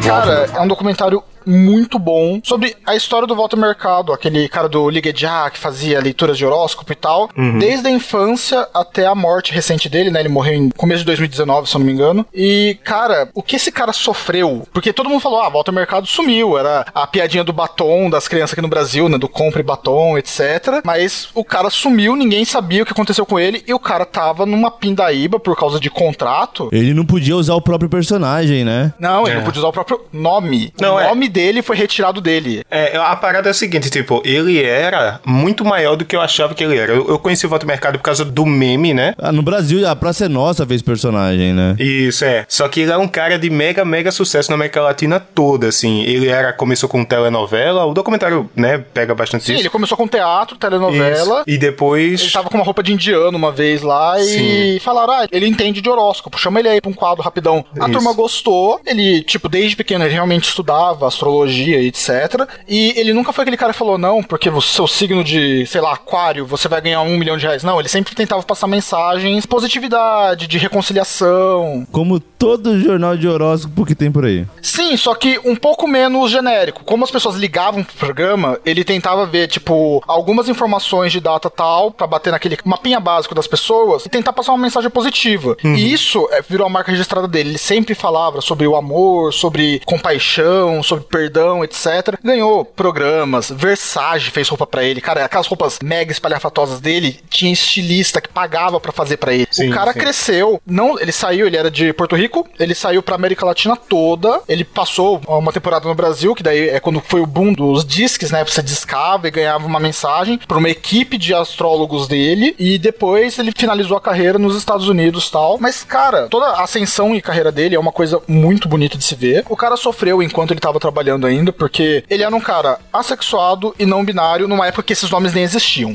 [0.04, 4.90] Cara, é um documentário muito bom sobre a história do Walter Mercado, aquele cara do
[4.90, 9.88] Liguejá que fazia leituras de horóscopo e tal, desde a infância até a morte recente
[9.90, 10.20] dele, né?
[10.20, 12.26] Ele morreu em começo de 2019, se eu não me engano.
[12.34, 14.68] E, cara, o que esse cara sofreu?
[14.74, 18.54] Porque todo mundo falou, ah, Walter Mercado sumiu, era a piadinha do batom das crianças
[18.54, 19.18] aqui no Brasil, né?
[19.18, 20.82] Do compre batom, etc.
[20.84, 24.46] Mas o cara sumiu, ninguém sabia o que aconteceu com ele e o cara tava
[24.46, 26.70] numa pindaíba por causa de contrato.
[26.72, 28.94] Ele não podia usar o próprio personagem, né?
[29.00, 29.36] Não, ele É.
[29.38, 30.74] não podia usar o próprio nome.
[30.80, 31.08] Não, o é.
[31.38, 32.64] Dele foi retirado dele.
[32.72, 36.56] É, a parada é a seguinte, tipo, ele era muito maior do que eu achava
[36.56, 36.92] que ele era.
[36.92, 39.14] Eu, eu conheci o Walter Mercado por causa do meme, né?
[39.20, 41.76] Ah, no Brasil, a Praça é Nossa fez personagem, né?
[41.78, 42.44] Isso, é.
[42.50, 46.02] Só que ele é um cara de mega, mega sucesso na América Latina toda, assim.
[46.06, 49.62] Ele era, começou com telenovela, o documentário, né, pega bastante Sim, isso.
[49.62, 51.42] ele começou com teatro, telenovela.
[51.42, 51.44] Isso.
[51.46, 52.22] E depois...
[52.22, 55.82] Ele tava com uma roupa de indiano uma vez lá e falaram: ah, ele entende
[55.82, 57.64] de horóscopo, chama ele aí pra um quadro rapidão.
[57.80, 57.92] A Isso.
[57.92, 62.48] turma gostou, ele, tipo, desde pequeno ele realmente estudava astrologia e etc.
[62.68, 65.82] E ele nunca foi aquele cara que falou: não, porque o seu signo de, sei
[65.82, 67.64] lá, aquário, você vai ganhar um milhão de reais.
[67.64, 71.86] Não, ele sempre tentava passar mensagens, positividade, de reconciliação.
[71.92, 74.46] Como todo jornal de horóscopo que tem por aí.
[74.62, 76.84] Sim, só que um pouco menos genérico.
[76.84, 81.92] Como as pessoas ligavam pro programa, ele tentava ver, tipo, algumas informações de data tal,
[81.92, 85.58] pra bater naquele mapinha básico das pessoas e tentar passar uma mensagem positiva.
[85.64, 87.50] E isso é, virou a marca registrada dele.
[87.50, 92.18] Ele sempre falava sobre o amor, sobre compaixão, sobre perdão, etc.
[92.24, 95.02] Ganhou programas, Versace fez roupa pra ele.
[95.02, 99.48] Cara, aquelas roupas mega espalhafatosas dele, tinha estilista que pagava pra fazer pra ele.
[99.52, 100.00] Sim, o cara sim.
[100.00, 104.42] cresceu, não, ele saiu, ele era de Porto Rico, ele saiu pra América Latina toda,
[104.48, 108.32] ele passou uma temporada no Brasil, que daí é quando foi o boom dos disques,
[108.32, 108.44] né?
[108.44, 113.52] Você discava e ganhava uma mensagem pra uma equipe de astrólogos dele, e depois ele
[113.56, 115.58] finalizou a carreira nos Estados Unidos tal.
[115.60, 119.16] Mas, cara, toda a ascensão e carreira dele é uma coisa muito bonita de se
[119.16, 119.46] ver.
[119.50, 123.86] O cara sofreu enquanto ele tava trabalhando ainda, porque ele era um cara assexuado e
[123.86, 125.94] não binário numa época que esses nomes nem existiam.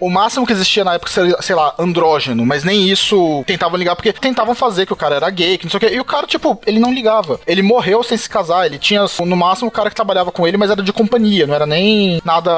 [0.00, 3.94] O máximo que existia na época seria, sei lá, andrógeno, mas nem isso tentavam ligar,
[3.96, 5.94] porque tentavam fazer que o cara era gay, que não sei o quê.
[5.96, 7.40] E o cara, tipo, ele não ligava.
[7.46, 8.66] Ele morreu sem se casar.
[8.66, 11.54] Ele tinha, no máximo, o cara que trabalhava com ele, mas era de companhia, não
[11.54, 12.50] era nem nada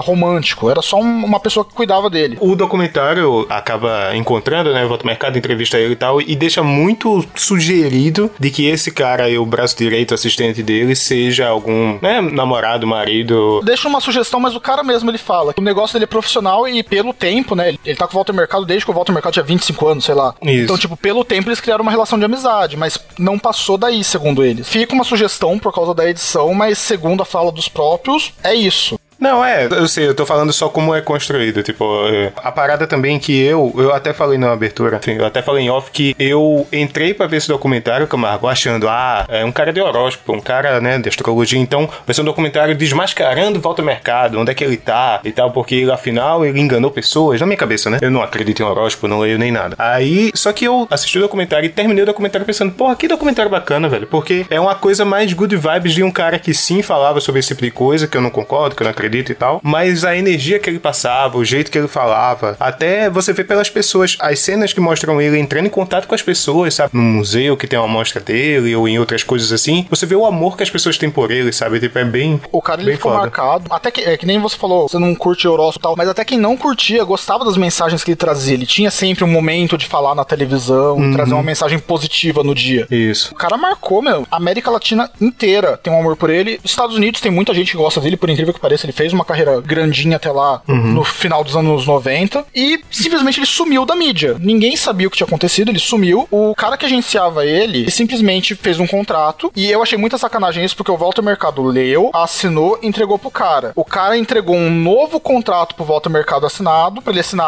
[0.00, 0.70] romântico.
[0.70, 2.36] Era só um- uma pessoa que cuidava dele.
[2.40, 7.24] O documentário acaba encontrando, né, volta ao mercado, entrevista ele e tal, e deixa muito
[7.34, 12.20] sugerido de que esse cara aí, o braço direito assistente dele, seja seja algum né,
[12.20, 13.60] namorado, marido.
[13.64, 16.68] Deixa uma sugestão, mas o cara mesmo ele fala que o negócio dele é profissional
[16.68, 17.68] e pelo tempo, né?
[17.68, 20.04] Ele, ele tá com o Walter Mercado desde que o Walter Mercado tinha 25 anos,
[20.04, 20.34] sei lá.
[20.42, 20.64] Isso.
[20.64, 24.44] Então, tipo, pelo tempo eles criaram uma relação de amizade, mas não passou daí, segundo
[24.44, 24.68] eles.
[24.68, 28.98] Fica uma sugestão por causa da edição, mas segundo a fala dos próprios, é isso.
[29.20, 31.62] Não, é, eu sei, eu tô falando só como é construído.
[31.62, 35.64] Tipo, é, a parada também que eu, eu até falei na abertura, eu até falei
[35.64, 39.74] em off que eu entrei pra ver esse documentário, Camargo, achando, ah, é um cara
[39.74, 44.38] de horóscopo, um cara, né, de astrologia, então vai ser um documentário desmascarando Volta Mercado,
[44.40, 47.90] onde é que ele tá e tal, porque afinal ele enganou pessoas, na minha cabeça,
[47.90, 47.98] né?
[48.00, 49.76] Eu não acredito em horóscopo, não leio nem nada.
[49.78, 53.50] Aí, só que eu assisti o documentário e terminei o documentário pensando, porra, que documentário
[53.50, 57.20] bacana, velho, porque é uma coisa mais good vibes de um cara que sim falava
[57.20, 59.60] sobre esse tipo de coisa, que eu não concordo, que eu não acredito e tal,
[59.62, 63.68] mas a energia que ele passava, o jeito que ele falava, até você vê pelas
[63.70, 66.90] pessoas, as cenas que mostram ele entrando em contato com as pessoas, sabe?
[66.94, 70.24] No museu que tem uma amostra dele ou em outras coisas assim, você vê o
[70.26, 71.80] amor que as pessoas têm por ele, sabe?
[71.80, 72.40] Tipo, é bem.
[72.52, 73.22] O cara ele ficou foda.
[73.22, 73.64] marcado.
[73.70, 76.24] Até que, é que nem você falou, você não curte horóscopo e tal, mas até
[76.24, 78.54] quem não curtia gostava das mensagens que ele trazia.
[78.54, 81.12] Ele tinha sempre um momento de falar na televisão, Uhum.
[81.12, 82.86] trazer uma mensagem positiva no dia.
[82.90, 83.32] Isso.
[83.32, 84.26] O cara marcou, meu.
[84.30, 86.60] A América Latina inteira tem um amor por ele.
[86.64, 88.86] Estados Unidos tem muita gente que gosta dele, por incrível que pareça.
[88.86, 90.92] Ele fez uma carreira grandinha até lá Uhum.
[90.92, 92.44] no final dos anos 90.
[92.54, 94.36] E simplesmente ele sumiu da mídia.
[94.38, 96.28] Ninguém sabia o que tinha acontecido, ele sumiu.
[96.30, 99.50] O cara que agenciava ele, simplesmente fez um contrato.
[99.56, 103.30] E eu achei muita sacanagem isso, porque o Walter Mercado leu, assinou e entregou pro
[103.30, 103.72] cara.
[103.74, 107.46] O cara entregou um novo contrato pro Walter Mercado assinado, pra ele assinar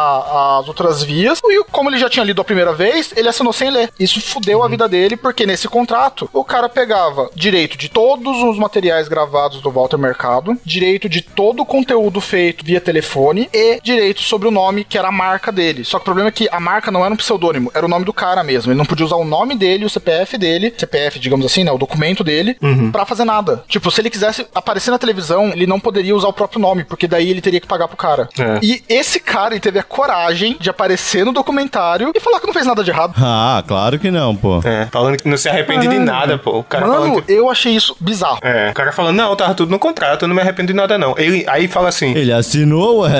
[0.58, 1.38] as outras vias.
[1.44, 3.90] E como ele já tinha lido a primeira vez, ele assinou sem ler.
[4.00, 8.58] Isso fudeu a vida dele, porque nesse contrato, o cara pegava direito de todos os
[8.58, 14.22] materiais gravados do Walter Mercado, direito de todo o conteúdo feito via telefone e direito
[14.22, 15.84] sobre o nome, que era a marca dele.
[15.84, 18.04] Só que o problema é que a marca não era um pseudônimo, era o nome
[18.04, 18.70] do cara mesmo.
[18.70, 21.78] Ele não podia usar o nome dele, o CPF dele, CPF, digamos assim, né, o
[21.78, 22.56] documento dele,
[22.92, 23.64] pra fazer nada.
[23.66, 27.08] Tipo, se ele quisesse aparecer na televisão, ele não poderia usar o próprio nome, porque
[27.08, 28.28] daí ele teria que pagar pro cara.
[28.38, 28.60] É.
[28.62, 32.54] E esse cara, ele teve a coragem de aparecer no documentário e falar que não
[32.54, 33.14] fez nada de errado.
[33.18, 34.60] Ah, claro que não, pô.
[34.64, 36.58] É, falando que não se arrepende de nada, pô.
[36.58, 38.38] O cara Mano, que- eu achei isso bizarro.
[38.42, 40.96] É, o cara falando, não, tava tudo no contrato, eu não me arrependo de nada,
[40.96, 41.14] não.
[41.18, 42.14] Ele aí fala assim.
[42.14, 43.12] Ele assinou, ué.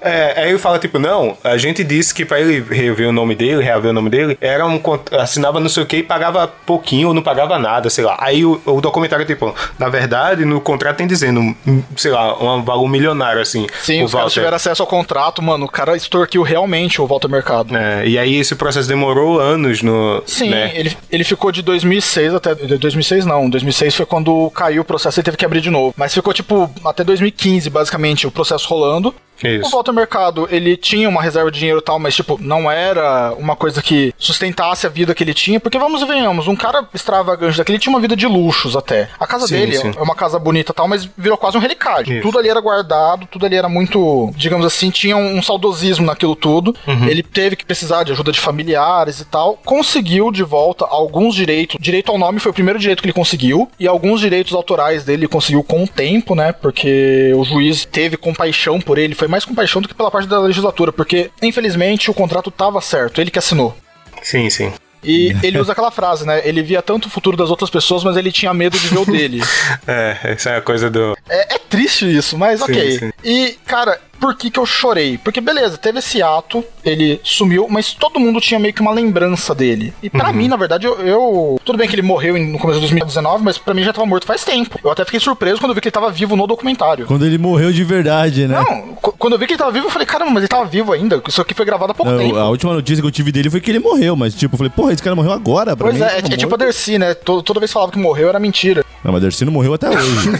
[0.00, 3.34] É, aí ele fala, tipo, não, a gente disse que pra ele rever o nome
[3.34, 4.80] dele, reaver o nome dele, era um
[5.18, 8.16] assinava não sei o que e pagava pouquinho ou não pagava nada, sei lá.
[8.18, 12.62] Aí o, o documentário, tipo, na verdade, no contrato tem dizendo, um, sei lá, um
[12.62, 13.66] valor milionário, assim.
[13.82, 14.34] Sim, o os caras Walter.
[14.34, 15.66] tiveram acesso ao contrato, mano.
[15.66, 17.76] O cara extorquiu realmente o Walter Mercado.
[17.76, 20.22] É, e aí esse processo demorou anos no.
[20.26, 20.72] Sim, né?
[20.74, 22.54] ele, ele ficou de 2006 até.
[22.54, 25.94] de 2006 não, 2006 foi quando caiu o processo e teve que abrir de novo.
[25.96, 27.29] Mas ficou tipo até 2015,
[27.70, 29.14] basicamente, o processo rolando.
[29.42, 29.68] Isso.
[29.68, 33.32] O Walter Mercado, ele tinha uma reserva de dinheiro e tal, mas, tipo, não era
[33.38, 36.86] uma coisa que sustentasse a vida que ele tinha, porque vamos e venhamos, um cara
[36.92, 39.08] extravagante daquele tinha uma vida de luxos até.
[39.18, 39.92] A casa Sim, dele sim.
[39.96, 42.12] é uma casa bonita e tal, mas virou quase um relicário.
[42.12, 42.22] Isso.
[42.22, 46.74] Tudo ali era guardado, tudo ali era muito, digamos assim, tinha um, saudosismo naquilo tudo.
[46.86, 47.06] Uhum.
[47.08, 49.58] Ele teve que precisar de ajuda de familiares e tal.
[49.64, 51.76] Conseguiu de volta alguns direitos.
[51.80, 55.20] Direito ao nome foi o primeiro direito que ele conseguiu, e alguns direitos autorais dele
[55.20, 56.52] ele conseguiu com o tempo, né?
[56.52, 60.38] Porque o juiz teve compaixão por ele, foi mais compaixão do que pela parte da
[60.40, 63.76] legislatura, porque infelizmente o contrato tava certo, ele que assinou.
[64.22, 64.72] Sim, sim.
[65.02, 66.42] E ele usa aquela frase, né?
[66.46, 69.06] Ele via tanto o futuro das outras pessoas, mas ele tinha medo de ver o
[69.06, 69.40] dele.
[69.86, 71.16] É, essa é a coisa do.
[71.28, 72.98] É, é triste isso, mas Sim, ok.
[72.98, 73.10] sim.
[73.24, 75.16] E, cara, por que que eu chorei?
[75.18, 79.54] Porque, beleza, teve esse ato, ele sumiu, mas todo mundo tinha meio que uma lembrança
[79.54, 79.92] dele.
[80.02, 80.34] E pra Uhum.
[80.34, 83.56] mim, na verdade, eu, eu- Tudo bem que ele morreu no começo de 2019, mas
[83.58, 84.78] pra mim já tava morto faz tempo.
[84.84, 87.06] Eu até fiquei surpreso quando eu vi que ele tava vivo no documentário.
[87.06, 88.58] Quando ele morreu de verdade, né?
[88.62, 90.64] Não, qu- quando eu vi que ele tava vivo, eu falei, caramba, mas ele tava
[90.66, 91.22] vivo ainda.
[91.26, 92.36] Isso aqui foi gravado há pouco Não, tempo.
[92.36, 94.70] a última notícia que eu tive dele foi que ele morreu, mas tipo, eu falei,
[94.74, 96.02] porra, esse cara morreu agora, pra Pois mim.
[96.02, 96.58] é, é, tava é tipo a.
[96.58, 97.14] Dercy, né?
[97.14, 98.84] Toda, toda vez que falava que morreu era mentira.
[99.02, 100.30] Não, mas Dercy não morreu até hoje.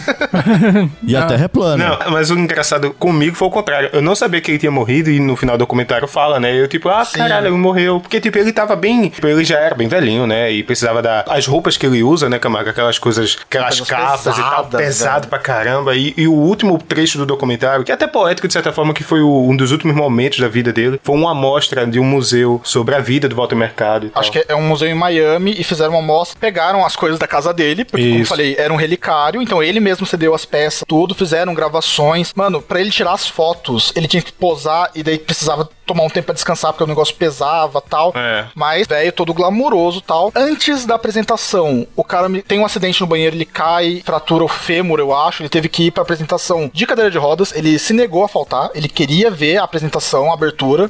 [1.03, 1.97] e a Terra é plana.
[2.03, 3.70] Não, mas o engraçado comigo foi o contrário.
[3.93, 6.53] Eu não sabia que ele tinha morrido e no final do documentário fala, né?
[6.59, 7.99] Eu tipo, ah, caralho, ele morreu.
[7.99, 9.09] Porque, tipo, ele tava bem.
[9.09, 10.51] Tipo, ele já era bem velhinho, né?
[10.51, 11.23] E precisava da.
[11.27, 12.69] As roupas que ele usa, né, Camargo?
[12.69, 15.29] Aquelas coisas, aquelas Coisas capas e tal, pesadas, pesado velho.
[15.29, 15.95] pra caramba.
[15.95, 19.03] E, e o último trecho do documentário, que é até poético de certa forma, que
[19.03, 22.59] foi o- um dos últimos momentos da vida dele, foi uma amostra de um museu
[22.63, 24.11] sobre a vida do Walter Mercado.
[24.15, 27.27] Acho que é um museu em Miami e fizeram uma mostra, pegaram as coisas da
[27.27, 28.29] casa dele, porque, como eu Isso.
[28.29, 32.31] falei, era um relicário, então ele mesmo cedeu as peças, tudo, fizeram gravações.
[32.35, 33.60] Mano, pra ele tirar as fotos,
[33.95, 37.15] ele tinha que posar e daí precisava tomar um tempo pra descansar, porque o negócio
[37.15, 38.13] pesava tal.
[38.15, 38.45] É.
[38.55, 40.31] Mas, velho, todo glamuroso tal.
[40.35, 44.47] Antes da apresentação, o cara me- tem um acidente no banheiro, ele cai, fratura o
[44.47, 45.41] fêmur, eu acho.
[45.41, 47.53] Ele teve que ir pra apresentação de cadeira de rodas.
[47.55, 48.69] Ele se negou a faltar.
[48.73, 50.89] Ele queria ver a apresentação, a abertura.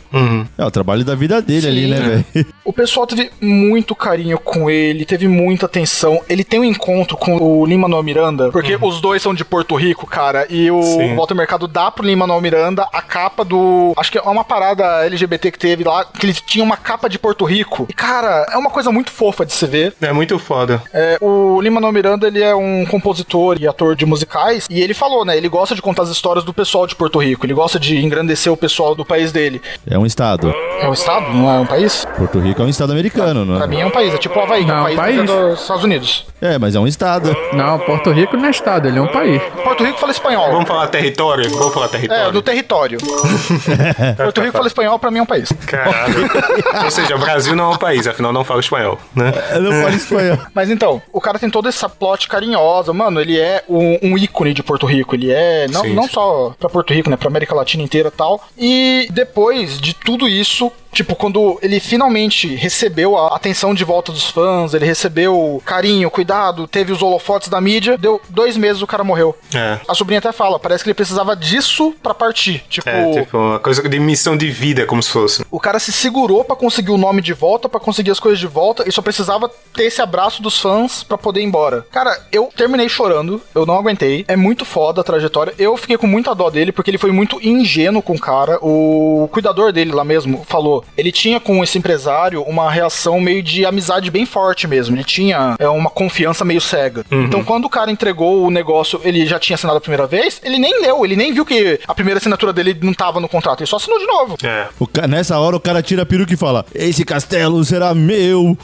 [0.58, 2.46] É o trabalho da vida dele ali, né, velho?
[2.64, 6.22] O pessoal teve muito carinho com ele, teve muita atenção.
[6.30, 10.06] Ele tem um encontro com o Lin-Manuel Miranda, porque os dois são de Porto Rico,
[10.08, 11.16] cara, e o Sim.
[11.16, 13.94] Walter Mercado dá pro Lin-Manuel Miranda a capa do...
[13.98, 17.18] Acho que é uma parada LGBT que teve lá, que ele tinha uma capa de
[17.18, 17.86] Porto Rico.
[17.90, 19.94] E, cara, é uma coisa muito fofa de se ver.
[20.02, 20.82] É muito foda.
[20.94, 25.24] É, o Lin-Manuel Miranda, ele é um compositor e ator de musicais, e ele falou,
[25.26, 27.98] né, ele gosta de contar as histórias do pessoal de Porto Rico, ele gosta de
[27.98, 29.62] engrandecer o pessoal do país dele.
[29.90, 30.54] É um estado.
[30.82, 32.06] É um estado, não é um país?
[32.18, 33.68] Porto Rico é um estado americano, não Pra é?
[33.68, 35.16] mim é um país, é tipo o Havaí, que é um Não, país, país.
[35.18, 36.26] dentro dos Estados Unidos.
[36.42, 37.36] É, mas é um estado.
[37.54, 39.42] Não, Porto Rico não é estado, ele é um país.
[39.64, 40.52] Porto Rico fala espanhol.
[40.52, 41.50] Vamos falar território?
[41.52, 42.32] Vamos falar É, território?
[42.32, 42.98] do território.
[44.18, 45.52] Porto Rico fala espanhol, pra mim é um país.
[45.66, 46.30] Caralho.
[46.84, 49.32] Ou seja, o Brasil não é um país, afinal não fala espanhol, né?
[49.54, 50.38] Eu não falo espanhol.
[50.54, 54.54] Mas então, o cara tem toda essa plot carinhosa, mano, ele é um, um ícone
[54.54, 56.10] de Porto Rico, ele é, não, Sim, não sim.
[56.14, 58.42] só pra Porto Rico, né, pra América Latina inteira e tal.
[58.58, 64.30] E depois de tudo isso, tipo, quando ele finalmente recebeu a atenção de volta dos
[64.30, 69.04] fãs, ele recebeu carinho, cuidado, teve os holofotes da mídia, deu dois meses o cara
[69.04, 69.36] morreu.
[69.54, 69.80] É.
[69.88, 72.64] A sobrinha até fala, parece que ele precisava disso pra partir.
[72.70, 75.46] Tipo, É, tipo, uma coisa de missão de vida, como se fosse.
[75.50, 78.48] O cara se segurou pra conseguir o nome de volta, pra conseguir as coisas de
[78.48, 81.86] volta, e só precisava ter esse abraço dos fãs pra poder ir embora.
[81.92, 84.26] Cara, eu terminei chorando, eu não aguentei.
[84.28, 85.54] É muito foda a trajetória.
[85.58, 88.58] Eu fiquei com muita dó dele, porque ele foi muito ingênuo com o cara.
[88.62, 90.81] O cuidador dele lá mesmo falou.
[90.98, 94.96] Ele tinha com esse empresário uma reação meio de amizade bem forte mesmo.
[94.96, 97.06] Ele tinha é, uma confiança meio cega.
[97.12, 100.58] Então, quando o cara entregou o negócio, ele já tinha assinado a primeira vez, ele
[100.58, 103.68] nem leu, ele nem viu que a primeira assinatura dele não tava no contrato, ele
[103.68, 104.38] só assinou de novo.
[104.44, 104.68] É.
[104.80, 108.58] O ca- Nessa hora o cara tira a peruca e fala: Esse castelo será meu.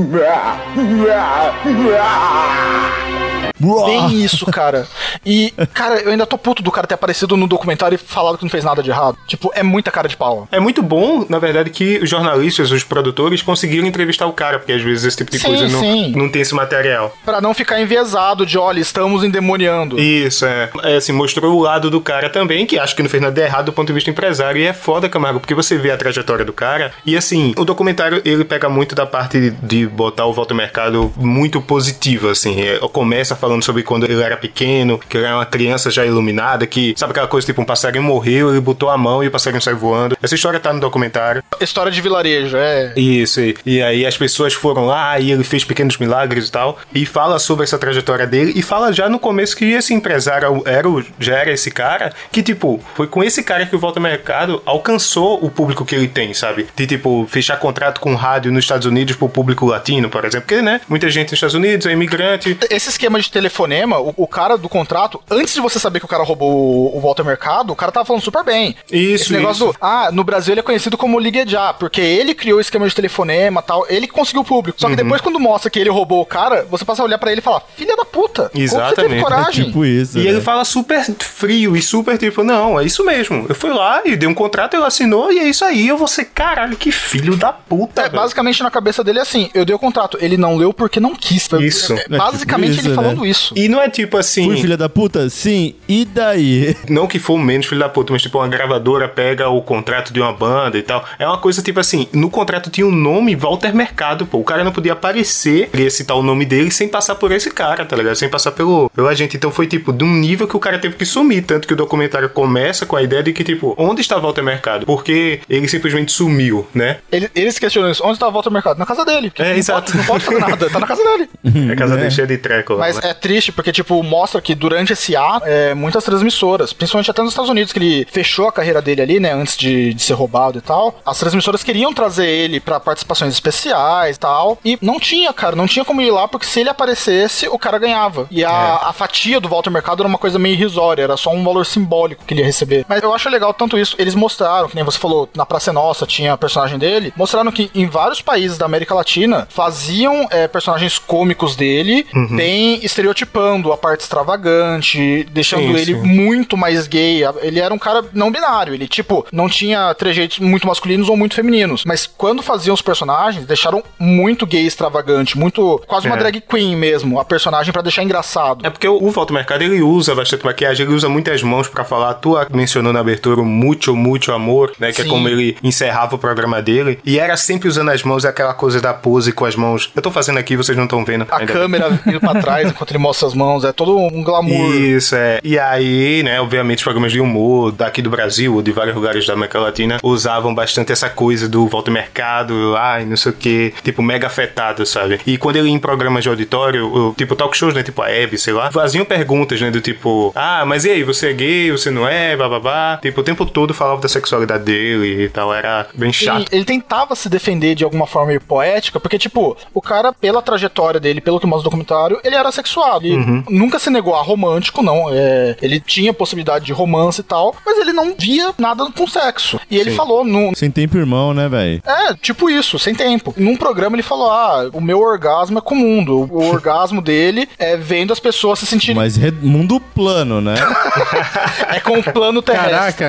[3.60, 4.88] Bem isso, cara.
[5.26, 8.44] E, cara, eu ainda tô puto do cara ter aparecido no documentário e falado que
[8.44, 9.18] não fez nada de errado.
[9.28, 10.48] Tipo, é muita cara de pau.
[10.52, 14.72] É muito bom, na verdade, que os jornalistas, os produtores conseguiram entrevistar o cara, porque
[14.72, 16.14] às vezes esse tipo de Sim, coisa não, sim.
[16.16, 17.16] não tem esse material.
[17.24, 20.00] Pra não ficar enviesado de, olha, estamos endemoniando.
[20.00, 20.70] Isso, é.
[20.84, 20.98] é.
[20.98, 23.74] Assim, mostrou o lado do cara também, que acho que não fez nada errado do
[23.74, 24.60] ponto de vista empresário.
[24.60, 26.92] E é foda, Camargo, porque você vê a trajetória do cara.
[27.06, 30.58] E assim, o documentário ele pega muito da parte de, de botar o Volta ao
[30.58, 32.62] Mercado muito positiva, assim.
[32.62, 36.66] É, começa falando sobre quando ele era pequeno, que ele era uma criança já iluminada,
[36.66, 39.62] que sabe aquela coisa tipo um passarinho morreu, ele botou a mão e o passarinho
[39.62, 40.18] saiu voando.
[40.22, 41.44] Essa história tá no documentário.
[41.60, 42.94] História de vilarejo, é.
[42.96, 46.78] Isso, e, e aí as pessoas foram lá e ele fez pequenos milagres e tal.
[46.94, 50.90] E fala sobre essa trajetória dele e fala já no começo que esse empresário era,
[50.90, 54.04] o- já era esse cara, que tipo, foi com esse cara que o Volta ao
[54.04, 56.68] Mercado alcançou o público que ele tem, sabe?
[56.76, 60.48] De tipo, fechar contrato com rádio nos Estados Unidos pro público latino, por exemplo.
[60.48, 62.58] Porque, né, muita gente nos Estados Unidos é imigrante.
[62.70, 66.08] Esse esquema de telefonema, o, o cara do contrato, antes de você saber que o
[66.08, 68.76] cara roubou o, o Walter Mercado, o cara tava falando super bem.
[68.92, 69.74] Isso, Esse negócio isso.
[69.74, 72.94] do, ah, no Brasil ele é conhecido como Liguejá, porque ele criou o esquema de
[72.94, 74.80] telefonema e tal, ele conseguiu o público.
[74.80, 74.98] Só que Uhum.
[74.98, 77.44] depois, quando mostra que ele roubou o cara, você passa a olhar pra ele e
[77.44, 79.24] falar, filha da puta, como você teve Exatamente.
[79.24, 79.66] coragem?
[79.68, 80.20] Tipo isso.
[80.20, 80.30] E né?
[80.32, 83.46] ele fala super frio e super tipo, não, é isso mesmo.
[83.48, 85.88] Eu fui lá e dei um contrato, ele assinou e é isso aí.
[85.88, 88.02] Eu vou ser, caralho, que filho da puta.
[88.02, 88.16] É, velho.
[88.22, 91.16] basicamente na cabeça dele é assim, eu dei o contrato, ele não leu porque não
[91.16, 91.48] quis.
[91.48, 91.94] Foi- Isso.
[91.94, 93.04] é, basicamente tipo isso, ele né?
[93.04, 93.54] falando isso.
[93.56, 94.46] E não é tipo assim.
[94.46, 95.30] Fui filha da puta?
[95.30, 95.74] Sim.
[95.88, 96.76] E daí?
[96.90, 100.20] Não que for menos filho da puta, mas tipo, uma gravadora pega o contrato de
[100.20, 101.06] uma banda e tal.
[101.18, 104.38] É uma coisa tipo assim, no contrato tinha o nome Walter Mercado, pô.
[104.40, 107.86] O cara não podia aparecer, queria citar o nome dele sem passar por esse cara,
[107.86, 108.16] tá ligado?
[108.16, 109.38] Sem passar pelo, pelo agente.
[109.38, 111.44] Então foi tipo, de um nível que o cara teve que sumir.
[111.44, 114.86] Tanto que o documentário começa com a ideia de que, tipo, onde está Walter Mercado?
[114.86, 116.98] Porque ele simplesmente sumiu, né?
[117.12, 118.78] Ele- eles questionam isso, onde tá volta ao mercado?
[118.78, 119.32] Na casa dele.
[119.38, 119.92] É, não exato.
[119.92, 121.30] Pode, não pode fazer nada, tá na casa dele.
[121.70, 122.80] É a casa dele cheia de treco lá.
[122.80, 123.10] Mas né?
[123.10, 127.32] é triste porque, tipo, mostra que durante esse ato, é, muitas transmissoras, principalmente até nos
[127.32, 130.58] Estados Unidos, que ele fechou a carreira dele ali, né, antes de, de ser roubado
[130.58, 135.34] e tal, as transmissoras queriam trazer ele pra participações especiais e tal, e não tinha,
[135.34, 138.26] cara, não tinha como ir lá, porque se ele aparecesse, o cara ganhava.
[138.32, 138.88] E a, É.
[138.90, 142.24] a fatia do Walter Mercado era uma coisa meio irrisória, era só um valor simbólico
[142.26, 142.86] que ele ia receber.
[142.88, 146.06] Mas eu acho legal tanto isso, eles mostraram, que nem você falou, na Praça Nossa
[146.08, 150.98] tinha a personagem dele, mostraram que em vários países da América Latina faziam é, personagens
[150.98, 152.38] cômicos dele, Uhum.
[152.38, 156.02] bem estereotipando a parte extravagante, deixando Sim, ele sim.
[156.08, 157.22] muito mais gay.
[157.42, 161.36] Ele era um cara não binário, ele, tipo, não tinha trejeitos muito masculinos ou muito
[161.36, 161.57] femininos.
[161.58, 161.84] Femininos.
[161.86, 165.82] Mas quando faziam os personagens, deixaram muito gay extravagante, muito.
[165.88, 166.20] quase uma É.
[166.20, 168.66] drag queen mesmo, a personagem pra deixar engraçado.
[168.66, 171.84] É porque o, o Walter Mercado ele usa bastante maquiagem, ele usa muitas mãos pra
[171.84, 172.14] falar.
[172.16, 174.92] Tu mencionou na abertura o Mucho, Mucho Amor, né?
[174.92, 175.08] Que Sim.
[175.08, 177.00] é como ele encerrava o programa dele.
[177.06, 179.92] E era sempre usando as mãos, aquela coisa da pose com as mãos.
[179.96, 181.26] Eu tô fazendo aqui, vocês não estão vendo.
[181.30, 184.76] A câmera indo pra trás enquanto ele mostra as mãos, é todo um glamour.
[184.76, 185.40] Isso, é.
[185.44, 189.26] E aí, né, obviamente, os programas de humor daqui do Brasil ou de vários lugares
[189.26, 193.36] da América Latina usavam bastante essa coisa do volta ao mercado, ai, não sei o
[193.36, 195.20] que, tipo, mega afetado, sabe?
[195.28, 198.10] E quando ele ia em programas de auditório, o- tipo, talk shows, né, tipo a
[198.10, 201.72] Hebe, sei lá, faziam perguntas, né, do tipo, ah, mas e aí, você é gay,
[201.72, 202.98] você não é, bababá.
[203.02, 206.40] Tipo, o tempo todo falava da sexualidade dele e tal, era bem chato.
[206.40, 210.42] Ele, ele tentava se defender de alguma forma meio poética, porque, tipo, o cara, pela
[210.42, 213.06] trajetória dele, pelo que mostra o documentário, ele era sexuado.
[213.06, 213.44] Ele Uhum.
[213.50, 215.08] nunca se negou a romântico, não.
[215.12, 219.60] É, ele tinha possibilidade de romance e tal, mas ele não via nada com sexo.
[219.70, 219.96] E ele Sim.
[219.98, 221.82] falou, no, Sem tempo, irmão, né, velho?
[221.86, 223.34] é, tipo isso, sem tempo.
[223.38, 226.28] Num programa ele falou: Ah, o meu orgasmo é com o mundo.
[226.38, 228.96] O orgasmo dele é vendo as pessoas se sentirem.
[228.96, 230.56] Mas re- mundo plano, né?
[231.70, 233.08] É com o plano terrestre.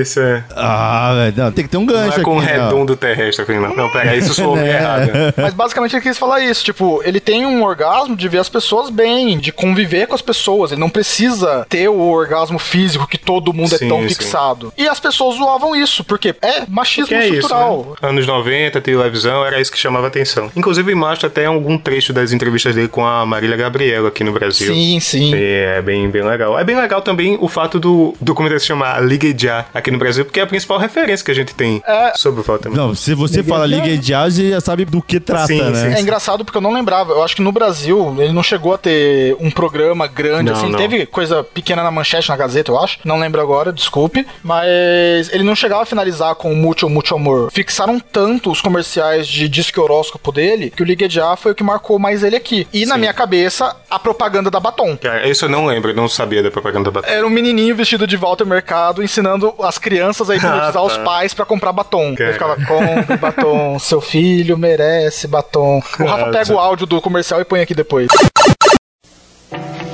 [0.00, 0.44] Isso, é.
[0.54, 2.52] Ah, velho, não, tem que ter um Não gancho é com aqui.
[2.52, 2.64] não.
[2.64, 3.74] redondo terrestre aqui, não.
[3.74, 4.68] Não, pera, isso soou Né?
[4.76, 5.10] errado.
[5.36, 6.64] Mas basicamente ele quis falar isso.
[6.64, 10.72] Tipo, ele tem um orgasmo de ver as pessoas bem, de conviver com as pessoas.
[10.72, 14.08] Ele não precisa ter o orgasmo físico que todo mundo Sim, é tão sim.
[14.08, 14.72] fixado.
[14.76, 17.96] E as pessoas zoavam isso, porque é machismo Que é isso, estrutural.
[18.02, 18.08] né?
[18.08, 20.50] Anos 90, televisão, era isso que chamava atenção.
[20.56, 24.72] Inclusive, mostra até algum trecho das entrevistas dele com a Marília Gabriela aqui no Brasil.
[24.72, 25.34] Sim, sim.
[25.34, 25.44] E
[25.76, 26.58] é bem, bem legal.
[26.58, 30.24] É bem legal também o fato do documentário se chamar Liga Já aqui no Brasil,
[30.24, 32.12] porque é a principal referência que a gente tem É.
[32.16, 32.70] sobre o Walter.
[32.70, 35.94] Não, se você fala Liga de Jazz, você já sabe do que trata, Sim, né?
[35.96, 37.12] É engraçado porque eu não lembrava.
[37.12, 40.68] Eu acho que no Brasil ele não chegou a ter um programa grande Não, assim.
[40.70, 40.78] não.
[40.78, 42.98] Teve coisa pequena na manchete, na Gazeta, eu acho.
[43.04, 44.26] Não lembro agora, desculpe.
[44.42, 47.45] Mas ele não chegava a finalizar com o Mucho, Mucho Amor.
[47.50, 51.54] Fixaram tanto os comerciais de disco e horóscopo dele que o Liga Já foi o
[51.54, 52.66] que marcou mais ele aqui.
[52.72, 54.96] E na minha cabeça, a propaganda da Batom.
[54.96, 57.12] Cara, isso eu não lembro, eu não sabia da propaganda da Batom.
[57.12, 61.02] Era um menininho vestido de Walter Mercado ensinando as crianças a hipnotizar Ah, os tá.
[61.04, 62.14] pais pra comprar batom.
[62.14, 62.30] Cara.
[62.30, 65.80] Ele ficava, compre batom, seu filho merece batom.
[66.00, 68.08] O Rafa pega o áudio do comercial e põe aqui depois.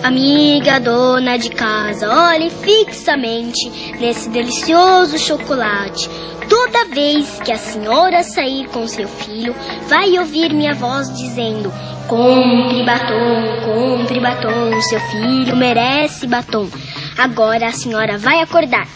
[0.03, 6.11] Amiga dona de casa, olhe fixamente nesse delicioso chocolate.
[6.49, 9.55] Toda vez que a senhora sair com seu filho,
[9.88, 11.73] vai ouvir minha voz dizendo:
[12.09, 16.69] Compre batom, compre batom, seu filho merece batom.
[17.17, 18.88] Agora a senhora vai acordar,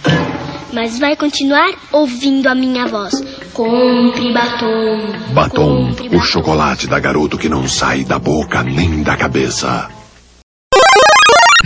[0.73, 3.15] mas vai continuar ouvindo a minha voz:
[3.53, 5.33] Compre batom.
[5.33, 9.89] Batom, o chocolate da garoto que não sai da boca nem da cabeça.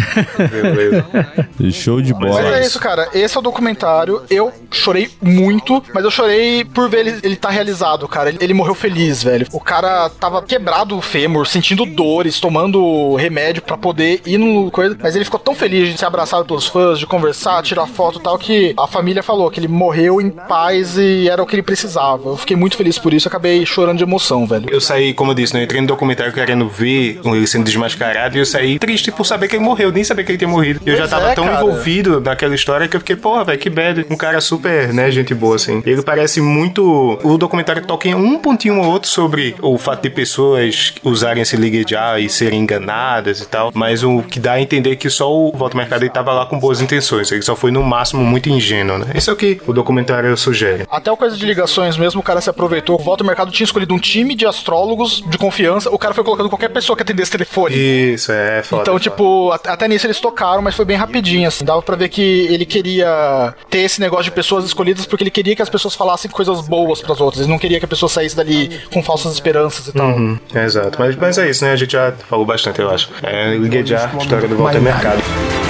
[1.73, 2.59] Show de Mas bola.
[2.59, 3.09] é isso, cara.
[3.15, 4.23] Esse é o documentário.
[4.29, 8.29] Eu chorei muito, mas eu chorei por ver ele, ele tá realizado, cara.
[8.29, 9.47] Ele, ele morreu feliz, velho.
[9.53, 14.97] O cara tava quebrado o fêmur, sentindo dores, tomando remédio pra poder ir no coisa.
[15.01, 18.23] Mas ele ficou tão feliz de ser abraçado pelos fãs, de conversar, tirar foto e
[18.23, 21.63] tal, que a família falou que ele morreu em paz e era o que ele
[21.63, 22.31] precisava.
[22.31, 24.69] Eu fiquei muito feliz por isso, acabei chorando de emoção, velho.
[24.71, 25.61] Eu saí, como eu disse, né?
[25.61, 29.49] Eu entrei no documentário querendo ver ele sendo desmascarado e eu saí triste por saber
[29.49, 30.81] que ele morreu, nem saber que ele tinha morrido.
[30.85, 31.57] Eu já Pois tava é, tão cara.
[31.63, 34.07] envolvido naquela história que eu fiquei, porra, velho, que bad.
[34.11, 35.83] Um cara super, né, gente boa, assim.
[35.87, 37.19] Ele parece muito.
[37.23, 41.57] O documentário toca em um pontinho ou outro sobre o fato de pessoas usarem esse
[41.57, 43.71] ligue já e serem enganadas e tal.
[43.75, 46.59] Mas o que dá a entender que só o Walter Mercado ele tava lá com
[46.59, 47.31] boas intenções.
[47.33, 49.07] Ele só foi no máximo muito ingênuo, né?
[49.15, 50.87] Isso é o que o documentário sugere.
[50.91, 53.01] Até o coisa de ligações mesmo, o cara se aproveitou.
[53.01, 55.91] O Walter Mercado tinha escolhido um time de astrólogos de confiança.
[55.91, 57.75] O cara foi colocando qualquer pessoa que atendesse telefone.
[57.75, 58.83] Isso, é foda.
[58.83, 59.03] Então, foda.
[59.03, 61.65] tipo, at- até nisso eles tocaram, mas foi bem rapidinho, assim.
[61.65, 65.57] Dava pra ver que ele queria ter esse negócio de pessoas escolhidas porque ele queria
[65.57, 67.43] que as pessoas falassem coisas boas pras outras.
[67.43, 70.09] Ele não queria que a pessoa saísse dali com falsas esperanças e tal.
[70.09, 70.99] Uhum, é, exato.
[70.99, 71.73] Mas, mas é isso, né?
[71.73, 73.11] A gente já falou bastante, eu acho.
[73.23, 75.21] É, liguei já a história do Walter Mercado.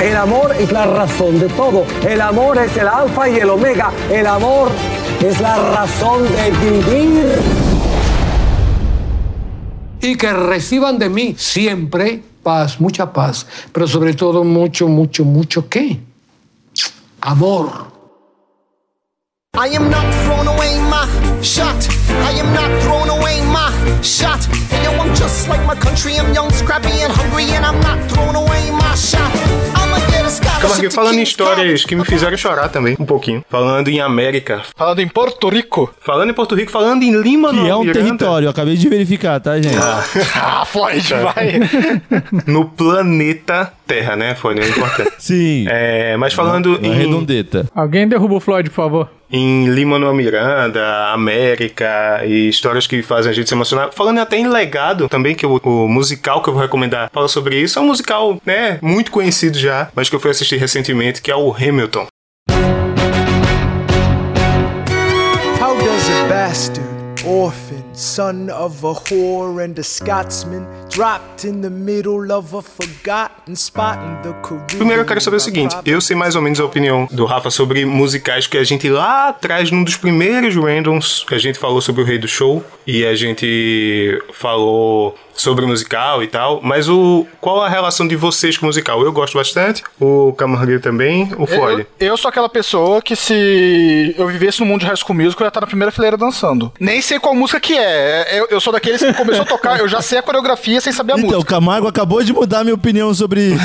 [0.01, 1.85] El amor es la razón de todo.
[2.09, 3.93] El amor es el alfa y el omega.
[4.11, 4.71] El amor
[5.23, 7.39] es la razón de vivir.
[10.03, 15.69] Y que reciban de mí siempre paz, mucha paz, pero sobre todo mucho, mucho, mucho
[15.69, 16.01] qué?
[17.21, 17.91] Amor.
[19.55, 21.07] I am not throwing away my
[21.43, 21.77] shot.
[22.09, 23.69] I am not throwing away my
[24.01, 24.41] shot.
[24.83, 26.19] Yo, I'm just like my country.
[26.19, 29.31] I'm young, scrappy, and hungry, and I'm not throwing away my shot.
[29.77, 29.80] A
[30.61, 33.45] Calma aqui, falando em histórias que me fizeram chorar também, um pouquinho.
[33.49, 34.63] Falando em América.
[34.77, 35.93] Falando em Porto Rico.
[36.01, 39.41] Falando em Porto Rico, falando em Lima, Que é um território, eu acabei de verificar,
[39.41, 39.77] tá, gente?
[40.35, 41.61] Ah, Floyd, vai.
[42.47, 44.35] no planeta terra, né?
[44.35, 44.67] Foi né?
[44.69, 45.11] importante.
[45.19, 45.67] Sim.
[45.69, 47.67] É, mas falando Não é em, redondeta.
[47.75, 49.09] Alguém derruba o Floyd, por favor.
[49.33, 53.91] em Lima-Manuel Miranda, América e histórias que fazem a gente se emocionar.
[53.93, 57.57] Falando até em legado também, que o, o musical que eu vou recomendar fala sobre
[57.61, 57.79] isso.
[57.79, 61.37] É um musical, né, muito conhecido já, mas que eu fui assistir recentemente, que é
[61.37, 62.07] o Hamilton.
[65.61, 66.89] How does a bastard,
[67.25, 73.55] orphan, son of a whore and a Scotsman, dropped in the middle of a forgotten
[73.55, 74.79] spot in the Caribbean?
[74.79, 77.51] Primeiro eu quero saber o seguinte, eu sei mais ou menos a opinião do Rafa
[77.51, 81.81] sobre musicais que a gente lá atrás, num dos primeiros randoms, que a gente falou
[81.81, 86.89] sobre o Rei do Show, e a gente falou sobre o musical e tal, mas
[86.89, 89.03] o qual a relação de vocês com o musical?
[89.03, 91.87] Eu gosto bastante, o Camargo também, o Floyd.
[91.99, 95.45] Eu, eu sou aquela pessoa que se eu vivesse no mundo de High School Musical,
[95.45, 96.73] eu ia estar na primeira fileira dançando.
[96.79, 98.39] Nem sei qual música que é.
[98.39, 101.13] Eu, eu sou daqueles que começou a tocar, eu já sei a coreografia sem saber
[101.13, 101.55] a Então, o música.
[101.55, 103.55] Camargo acabou de mudar minha opinião sobre.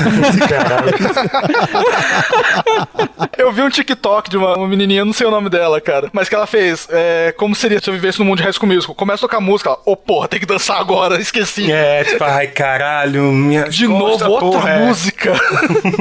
[3.37, 6.29] Eu vi um TikTok de uma, uma menininha, não sei o nome dela, cara, mas
[6.29, 8.95] que ela fez, é, como seria se eu vivesse no mundo de High School Musical.
[8.95, 11.54] Começa a tocar música, ela, ô porra, tem que dançar agora, esqueci.
[11.59, 14.85] É, tipo, ai caralho, minha De novo, outra é.
[14.85, 15.33] música.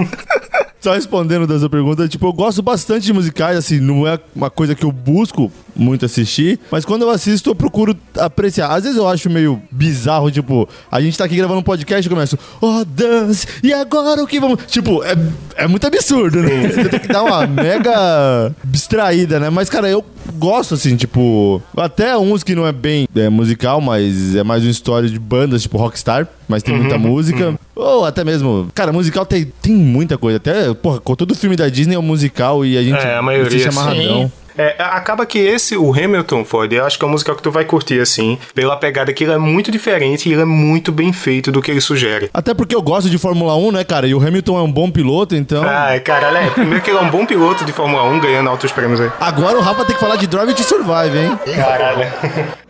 [0.80, 4.50] Só respondendo da sua pergunta, tipo, eu gosto bastante de musicais, assim, não é uma
[4.50, 8.68] coisa que eu busco muito assistir, mas quando eu assisto eu procuro apreciar.
[8.68, 12.10] Às vezes eu acho meio bizarro, tipo, a gente tá aqui gravando um podcast e
[12.10, 14.60] eu começo, oh, dance, e agora o que vamos...
[14.66, 15.14] Tipo, é,
[15.56, 16.68] é muito absurdo, né?
[16.68, 19.50] Você tem que dar uma mega abstraída, né?
[19.50, 20.04] Mas, cara, eu
[20.36, 24.70] gosto, assim, tipo, até uns que não é bem é, musical, mas é mais uma
[24.70, 27.58] história de bandas, tipo Rockstar, mas tem muita música.
[27.74, 30.36] Ou até mesmo, cara, musical tem, tem muita coisa.
[30.36, 33.22] Até, porra, com todo filme da Disney é um musical e a gente É, a
[33.22, 34.24] maioria, assiste amarradão.
[34.24, 34.43] sim.
[34.56, 37.50] É, acaba que esse, o Hamilton, Ford, eu acho que é um musical que tu
[37.50, 41.12] vai curtir, assim, pela pegada que ele é muito diferente e ele é muito bem
[41.12, 42.30] feito do que ele sugere.
[42.32, 44.06] Até porque eu gosto de Fórmula 1, né, cara?
[44.06, 45.64] E o Hamilton é um bom piloto, então.
[45.66, 48.70] Ai, caralho, é, primeiro que ele é um bom piloto de Fórmula 1, ganhando altos
[48.70, 49.10] prêmios aí.
[49.20, 51.38] Agora o Rafa tem que falar de Drive to Survive, hein?
[51.56, 52.12] Caralho.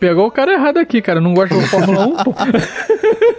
[0.00, 1.20] Pegou o cara errado aqui, cara.
[1.20, 2.34] Não gosta do Fórmula 1, pô.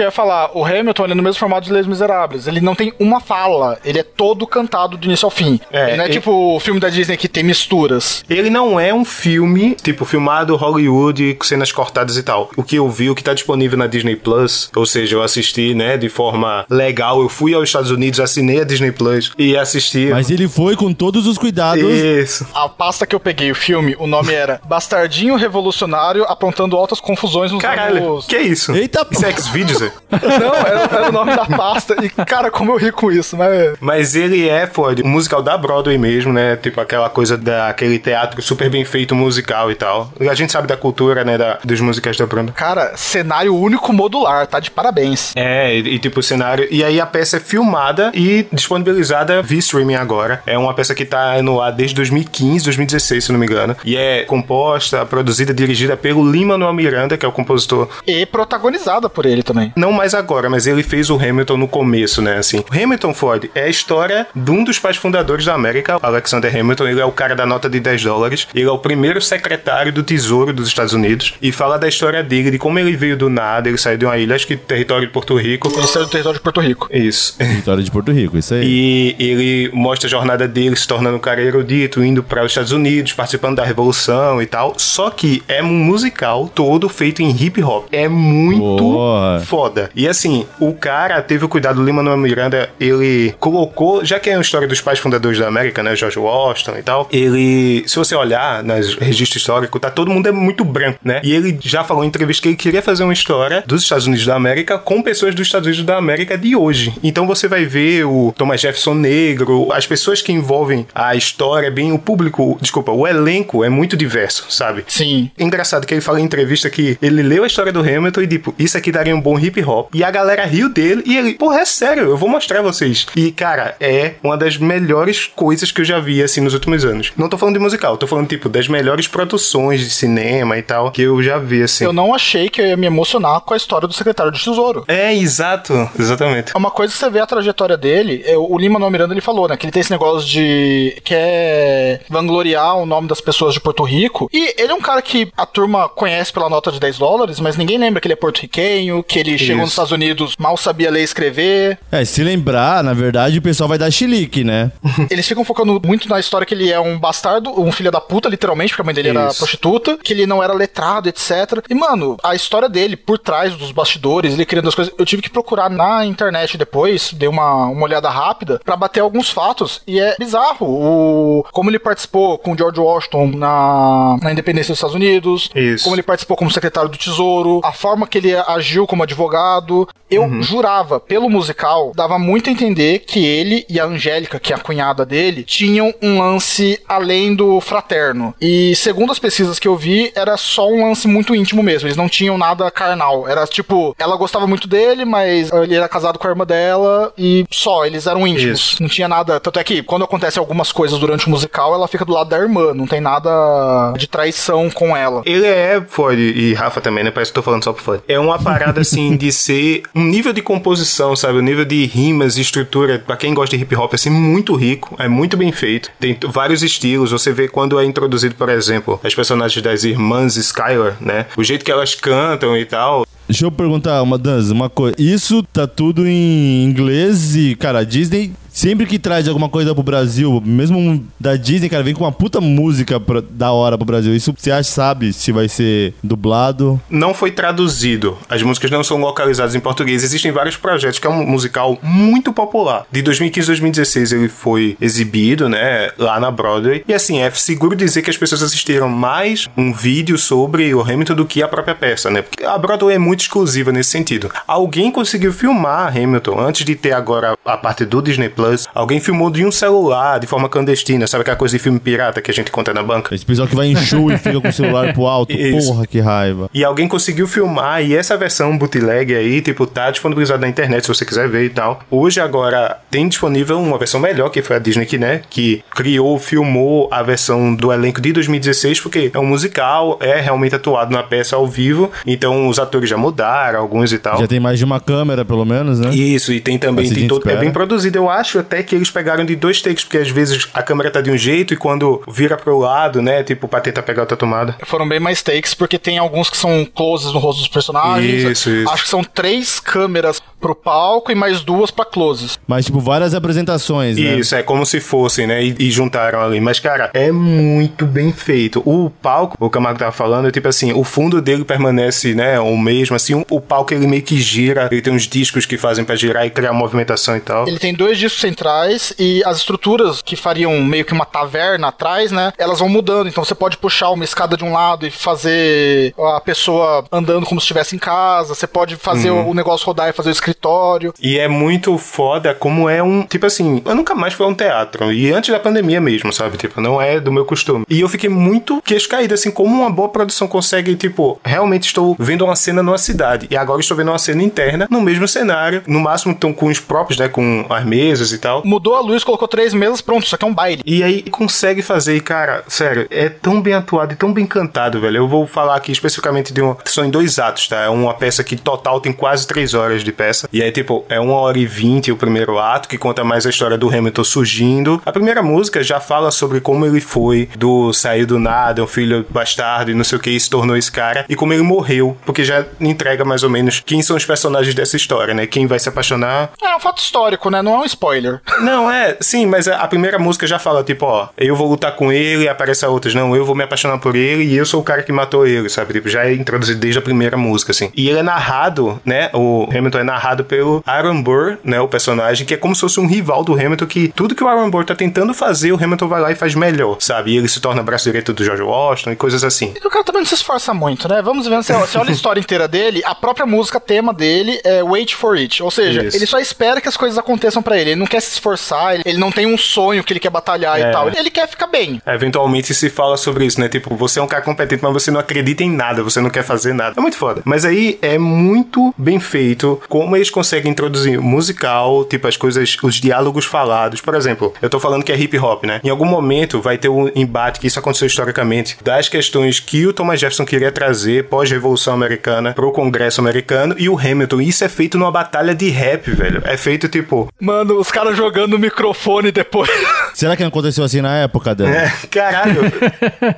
[0.00, 2.46] Porque eu ia falar, o Hamilton ele é no mesmo formato de Les Miseráveis.
[2.46, 5.60] Ele não tem uma fala, ele é todo cantado do início ao fim.
[5.70, 8.24] É, ele não é ele- tipo o filme da Disney que tem misturas.
[8.30, 12.50] Ele não é um filme, tipo, filmado Hollywood com cenas cortadas e tal.
[12.56, 15.74] O que eu vi, o que tá disponível na Disney Plus, ou seja, eu assisti,
[15.74, 17.20] né, de forma legal.
[17.20, 20.06] Eu fui aos Estados Unidos, assinei a Disney Plus e assisti.
[20.10, 21.84] Mas ele foi com todos os cuidados.
[21.84, 22.46] Isso.
[22.54, 27.52] A pasta que eu peguei, o filme, o nome era Bastardinho Revolucionário aprontando altas confusões
[27.52, 28.26] nos Caralho, anos...
[28.26, 28.72] que isso?
[28.72, 30.38] Eita, Isso é X-Videos, é?
[30.38, 31.96] Não, era, era o nome da pasta.
[32.02, 33.76] E, cara, como eu ri com isso, mas...
[33.80, 36.56] Mas ele é, Ford, um musical da Broadway mesmo, né?
[36.56, 40.12] Tipo aquela coisa daquele teatro super bem feito musical e tal.
[40.20, 41.36] A gente sabe da cultura, né?
[41.36, 42.54] Da, dos musicais da Broadway.
[42.54, 45.32] Cara, cenário único modular, tá de parabéns.
[45.36, 46.66] É, e, e tipo o cenário.
[46.70, 50.42] E aí a peça é filmada e disponibilizada via streaming agora.
[50.46, 53.76] É uma peça que tá no ar desde 2015, 2016, se não me engano.
[53.84, 57.88] E é composta, produzida, dirigida pelo Lin-Manuel Miranda, que é o compositor.
[58.06, 59.69] E protagonizada por ele também.
[59.76, 62.38] Não mais agora, mas ele fez o Hamilton no começo, né?
[62.38, 62.58] Assim.
[62.58, 66.88] O Hamilton Ford é a história de um dos pais fundadores da América, Alexander Hamilton.
[66.88, 68.48] Ele é o cara da nota de 10 dólares.
[68.54, 71.34] Ele é o primeiro secretário do Tesouro dos Estados Unidos.
[71.40, 73.68] E fala da história dele, de como ele veio do nada.
[73.68, 75.68] Ele saiu de uma ilha, acho que território de Porto Rico.
[75.76, 76.88] Ele saiu do território de Porto Rico.
[76.90, 77.36] Isso.
[77.38, 78.64] Vitória de Porto Rico, isso aí.
[78.64, 82.72] E ele mostra a jornada dele se tornando um cara erudito, indo para os Estados
[82.72, 84.74] Unidos, participando da Revolução e tal.
[84.76, 87.86] Só que é um musical todo feito em hip hop.
[87.92, 89.40] É muito Porra.
[89.40, 89.59] foda.
[89.94, 94.34] E assim, o cara teve o cuidado, o Lima Miranda, ele colocou, já que é
[94.34, 98.14] uma história dos pais fundadores da América, né, George Washington e tal, ele, se você
[98.14, 101.20] olhar nas registros históricos, tá todo mundo é muito branco, né?
[101.24, 104.26] E ele já falou em entrevista que ele queria fazer uma história dos Estados Unidos
[104.26, 106.94] da América com pessoas dos Estados Unidos da América de hoje.
[107.02, 111.92] Então você vai ver o Thomas Jefferson negro, as pessoas que envolvem a história, bem
[111.92, 114.84] o público, desculpa, o elenco é muito diverso, sabe?
[114.86, 115.30] Sim.
[115.38, 118.54] Engraçado que ele fala em entrevista que ele leu a história do Hamilton e tipo,
[118.58, 119.94] isso aqui daria um bom hip hop.
[119.94, 123.06] E a galera riu dele e ele, porra, é sério, eu vou mostrar a vocês.
[123.14, 127.12] E cara, é uma das melhores coisas que eu já vi assim nos últimos anos.
[127.16, 130.90] Não tô falando de musical, tô falando tipo das melhores produções de cinema e tal
[130.90, 131.84] que eu já vi assim.
[131.84, 134.84] Eu não achei que eu ia me emocionar com a história do secretário de Tesouro.
[134.88, 136.52] É, exato, exatamente.
[136.54, 139.20] É uma coisa que você vê a trajetória dele, é, o Lima no Miranda ele
[139.20, 143.60] falou, né, que ele tem esse negócio de quer vangloriar o nome das pessoas de
[143.60, 144.28] Porto Rico.
[144.32, 147.56] E ele é um cara que a turma conhece pela nota de 10 dólares, mas
[147.56, 149.64] ninguém lembra que ele é porto-riquenho, que ele chegou Isso.
[149.64, 151.78] nos Estados Unidos, mal sabia ler e escrever.
[151.90, 154.72] É, se lembrar, na verdade, o pessoal vai dar chilique, né?
[155.10, 158.28] Eles ficam focando muito na história que ele é um bastardo, um filho da puta,
[158.28, 159.38] literalmente, porque a mãe dele era Isso.
[159.38, 161.64] prostituta, que ele não era letrado, etc.
[161.68, 165.22] E, mano, a história dele, por trás dos bastidores, ele criando as coisas, eu tive
[165.22, 170.00] que procurar na internet depois, dei uma, uma olhada rápida, pra bater alguns fatos, e
[170.00, 174.94] é bizarro o, como ele participou com o George Washington na, na independência dos Estados
[174.94, 175.84] Unidos, Isso.
[175.84, 179.88] como ele participou como secretário do Tesouro, a forma que ele agiu como advogado advogado,
[180.10, 180.42] eu Uhum.
[180.42, 184.58] jurava, pelo musical, dava muito a entender que ele e a Angélica, que é a
[184.58, 188.34] cunhada dele, tinham um lance além do fraterno.
[188.40, 191.86] E segundo as pesquisas que eu vi, era só um lance muito íntimo mesmo.
[191.88, 193.28] Eles não tinham nada carnal.
[193.28, 197.44] Era tipo, ela gostava muito dele, mas ele era casado com a irmã dela e
[197.50, 198.78] só, eles eram íntimos.
[198.80, 199.38] Não tinha nada.
[199.40, 202.38] Tanto é que quando acontece algumas coisas durante o musical, ela fica do lado da
[202.38, 202.74] irmã.
[202.74, 205.22] Não tem nada de traição com ela.
[205.24, 207.10] Ele é, Ford e Rafa também, né?
[207.10, 208.00] Parece que tô falando só pro Ford.
[208.08, 211.38] É uma parada assim de ser um nível de composição, sabe?
[211.38, 214.96] Um nível de rimas e estrutura, pra quem gosta de hip hop, assim, muito rico.
[214.98, 215.90] É muito bem feito.
[216.00, 217.12] Tem vários estilos.
[217.12, 221.26] Você vê quando é introduzido, por exemplo, as personagens das irmãs Skylar, né?
[221.36, 223.06] O jeito que elas cantam e tal.
[223.28, 224.96] Deixa eu perguntar, uma dança, uma coisa.
[224.98, 229.82] Isso tá tudo em inglês e, cara, a Disney sempre que traz alguma coisa pro
[229.82, 234.14] Brasil, mesmo da Disney, cara, vem com uma puta música pra- da hora pro Brasil.
[234.14, 236.78] Isso você acha, sabe se vai ser dublado?
[236.90, 238.18] não foi traduzido.
[238.28, 240.02] As músicas não são localizadas em português.
[240.04, 242.84] Existem vários projetos, que é um musical muito popular.
[242.92, 246.84] De 2015 a 2016 ele foi exibido, né, lá na Broadway.
[246.86, 251.14] E assim, é seguro dizer que as pessoas assistiram mais um vídeo sobre o Hamilton
[251.14, 252.20] do que a própria peça, né?
[252.22, 254.30] Porque a Broadway é muito exclusiva nesse sentido.
[254.46, 258.49] Alguém conseguiu filmar Hamilton antes de ter agora a parte do Disney Plus.
[258.74, 261.06] Alguém filmou de um celular, de forma clandestina.
[261.06, 263.14] Sabe aquela coisa de filme pirata que a gente conta na banca?
[263.14, 265.32] Esse pessoal que vai em show e fica com o celular pro alto.
[265.36, 265.68] Isso.
[265.72, 266.50] Porra, que raiva.
[266.52, 270.88] E alguém conseguiu filmar, e essa versão bootleg aí, tipo, tá disponibilizada na internet se
[270.88, 271.80] você quiser ver e tal.
[271.90, 276.18] Hoje, agora, tem disponível uma versão melhor, que foi a Disney que, né, que criou,
[276.18, 281.02] filmou a versão do elenco de 2016, porque é um musical, é realmente atuado na
[281.02, 284.18] peça ao vivo, então os atores já mudaram, alguns e tal.
[284.18, 285.90] Já tem mais de uma câmera, pelo menos, né?
[285.94, 287.98] Isso, e tem também, tem todo, é bem produzido.
[287.98, 291.00] Eu acho até que eles pegaram de dois takes, porque às vezes a câmera tá
[291.00, 294.56] de um jeito e quando vira pro lado, né, tipo, pra tentar pegar outra tomada.
[294.64, 298.24] Foram bem mais takes, porque tem alguns que são closes no rosto dos personagens.
[298.24, 298.70] Isso, isso.
[298.70, 302.38] Acho que são três câmeras pro palco e mais duas pra closes.
[302.46, 304.16] Mas, tipo, várias apresentações, né?
[304.18, 305.42] Isso, é como se fossem, né?
[305.44, 306.40] E, e juntaram ali.
[306.40, 308.62] Mas, cara, é muito bem feito.
[308.64, 312.40] O palco, o Camargo tava falando, é tipo assim, o fundo dele permanece, né?
[312.40, 313.14] O mesmo, assim.
[313.14, 314.68] O, o palco ele meio que gira.
[314.70, 317.46] Ele tem uns discos que fazem pra girar e criar movimentação e tal.
[317.46, 322.10] Ele tem dois discos centrais e as estruturas que fariam meio que uma taverna atrás,
[322.10, 322.32] né?
[322.38, 323.08] Elas vão mudando.
[323.08, 327.40] Então você pode puxar uma escada de um lado e fazer a pessoa andando como
[327.40, 328.34] se estivesse em casa.
[328.34, 329.30] Você pode fazer Uhum.
[329.30, 330.94] o negócio rodar e fazer o escritório.
[331.00, 333.02] E é muito foda como é um.
[333.02, 334.92] Tipo assim, eu nunca mais fui a um teatro.
[334.92, 336.36] E antes da pandemia mesmo, sabe?
[336.36, 337.64] Tipo, não é do meu costume.
[337.68, 341.96] E eu fiquei muito queixo caído, assim, como uma boa produção consegue, tipo, realmente estou
[341.98, 343.26] vendo uma cena numa cidade.
[343.30, 345.62] E agora estou vendo uma cena interna no mesmo cenário.
[345.66, 347.08] No máximo estão com os próprios, né?
[347.08, 348.42] Com as mesas e tal.
[348.44, 350.62] Mudou a luz, colocou três mesas, pronto, isso aqui é um baile.
[350.64, 354.80] E aí consegue fazer, e cara, sério, é tão bem atuado e tão bem cantado,
[354.80, 354.98] velho.
[354.98, 356.56] Eu vou falar aqui especificamente de uma.
[356.64, 357.62] São em dois atos, tá?
[357.62, 360.19] É uma peça que total tem quase três horas de peça.
[360.32, 363.30] E aí, tipo, é uma hora e vinte o primeiro ato, que conta mais a
[363.30, 364.82] história do Hamilton surgindo.
[364.84, 369.06] A primeira música já fala sobre como ele foi do sair do nada, um filho
[369.10, 371.04] bastardo e não sei o que, e se tornou esse cara.
[371.08, 374.76] E como ele morreu, porque já entrega mais ou menos quem são os personagens dessa
[374.76, 375.26] história, né?
[375.26, 376.30] Quem vai se apaixonar.
[376.42, 377.42] É um fato histórico, né?
[377.42, 378.20] Não é um spoiler.
[378.40, 381.92] Não, é, sim, mas a primeira música já fala, tipo, ó, eu vou lutar com
[381.92, 384.60] ele, e aparece a outras, não, eu vou me apaixonar por ele e eu sou
[384.60, 385.72] o cara que matou ele, sabe?
[385.74, 387.70] Tipo, já é introduzido desde a primeira música, assim.
[387.74, 389.10] E ele é narrado, né?
[389.12, 391.60] O Hamilton é narrado pelo Aaron Burr, né?
[391.60, 394.28] O personagem, que é como se fosse um rival do Hamilton, que tudo que o
[394.28, 397.12] Aaron Burr tá tentando fazer, o Hamilton vai lá e faz melhor, sabe?
[397.12, 399.54] E ele se torna braço direito do George Washington e coisas assim.
[399.62, 401.00] E o cara também não se esforça muito, né?
[401.02, 404.62] Vamos ver, você, você olha a história inteira dele, a própria música tema dele é
[404.62, 405.42] Wait for It.
[405.42, 405.96] Ou seja, Isso.
[405.96, 407.70] ele só espera que as coisas aconteçam pra ele.
[407.70, 410.68] Ele não quer se esforçar, ele, não tem um sonho que ele quer batalhar É.
[410.68, 410.88] e tal.
[410.88, 411.80] Ele quer ficar bem.
[411.86, 413.48] Eventualmente se fala sobre isso, né?
[413.48, 416.22] Tipo, você é um cara competente, mas você não acredita em nada, você não quer
[416.24, 416.74] fazer nada.
[416.76, 417.22] É muito foda.
[417.24, 422.76] Mas aí é muito bem feito como eles conseguem introduzir musical, tipo as coisas, os
[422.76, 423.80] diálogos falados.
[423.80, 425.60] Por exemplo, eu tô falando que é hip hop, né?
[425.62, 429.72] Em algum momento vai ter um embate, que isso aconteceu historicamente, das questões que o
[429.72, 434.20] Thomas Jefferson queria trazer pós-revolução americana pro Congresso americano e o Hamilton.
[434.20, 436.22] Isso é feito numa batalha de rap, velho.
[436.24, 437.08] É feito tipo.
[437.20, 439.50] Mano, os caras jogando o microfone depois.
[439.94, 441.48] Será que não aconteceu assim na época, Dan?
[441.50, 442.40] É, caralho.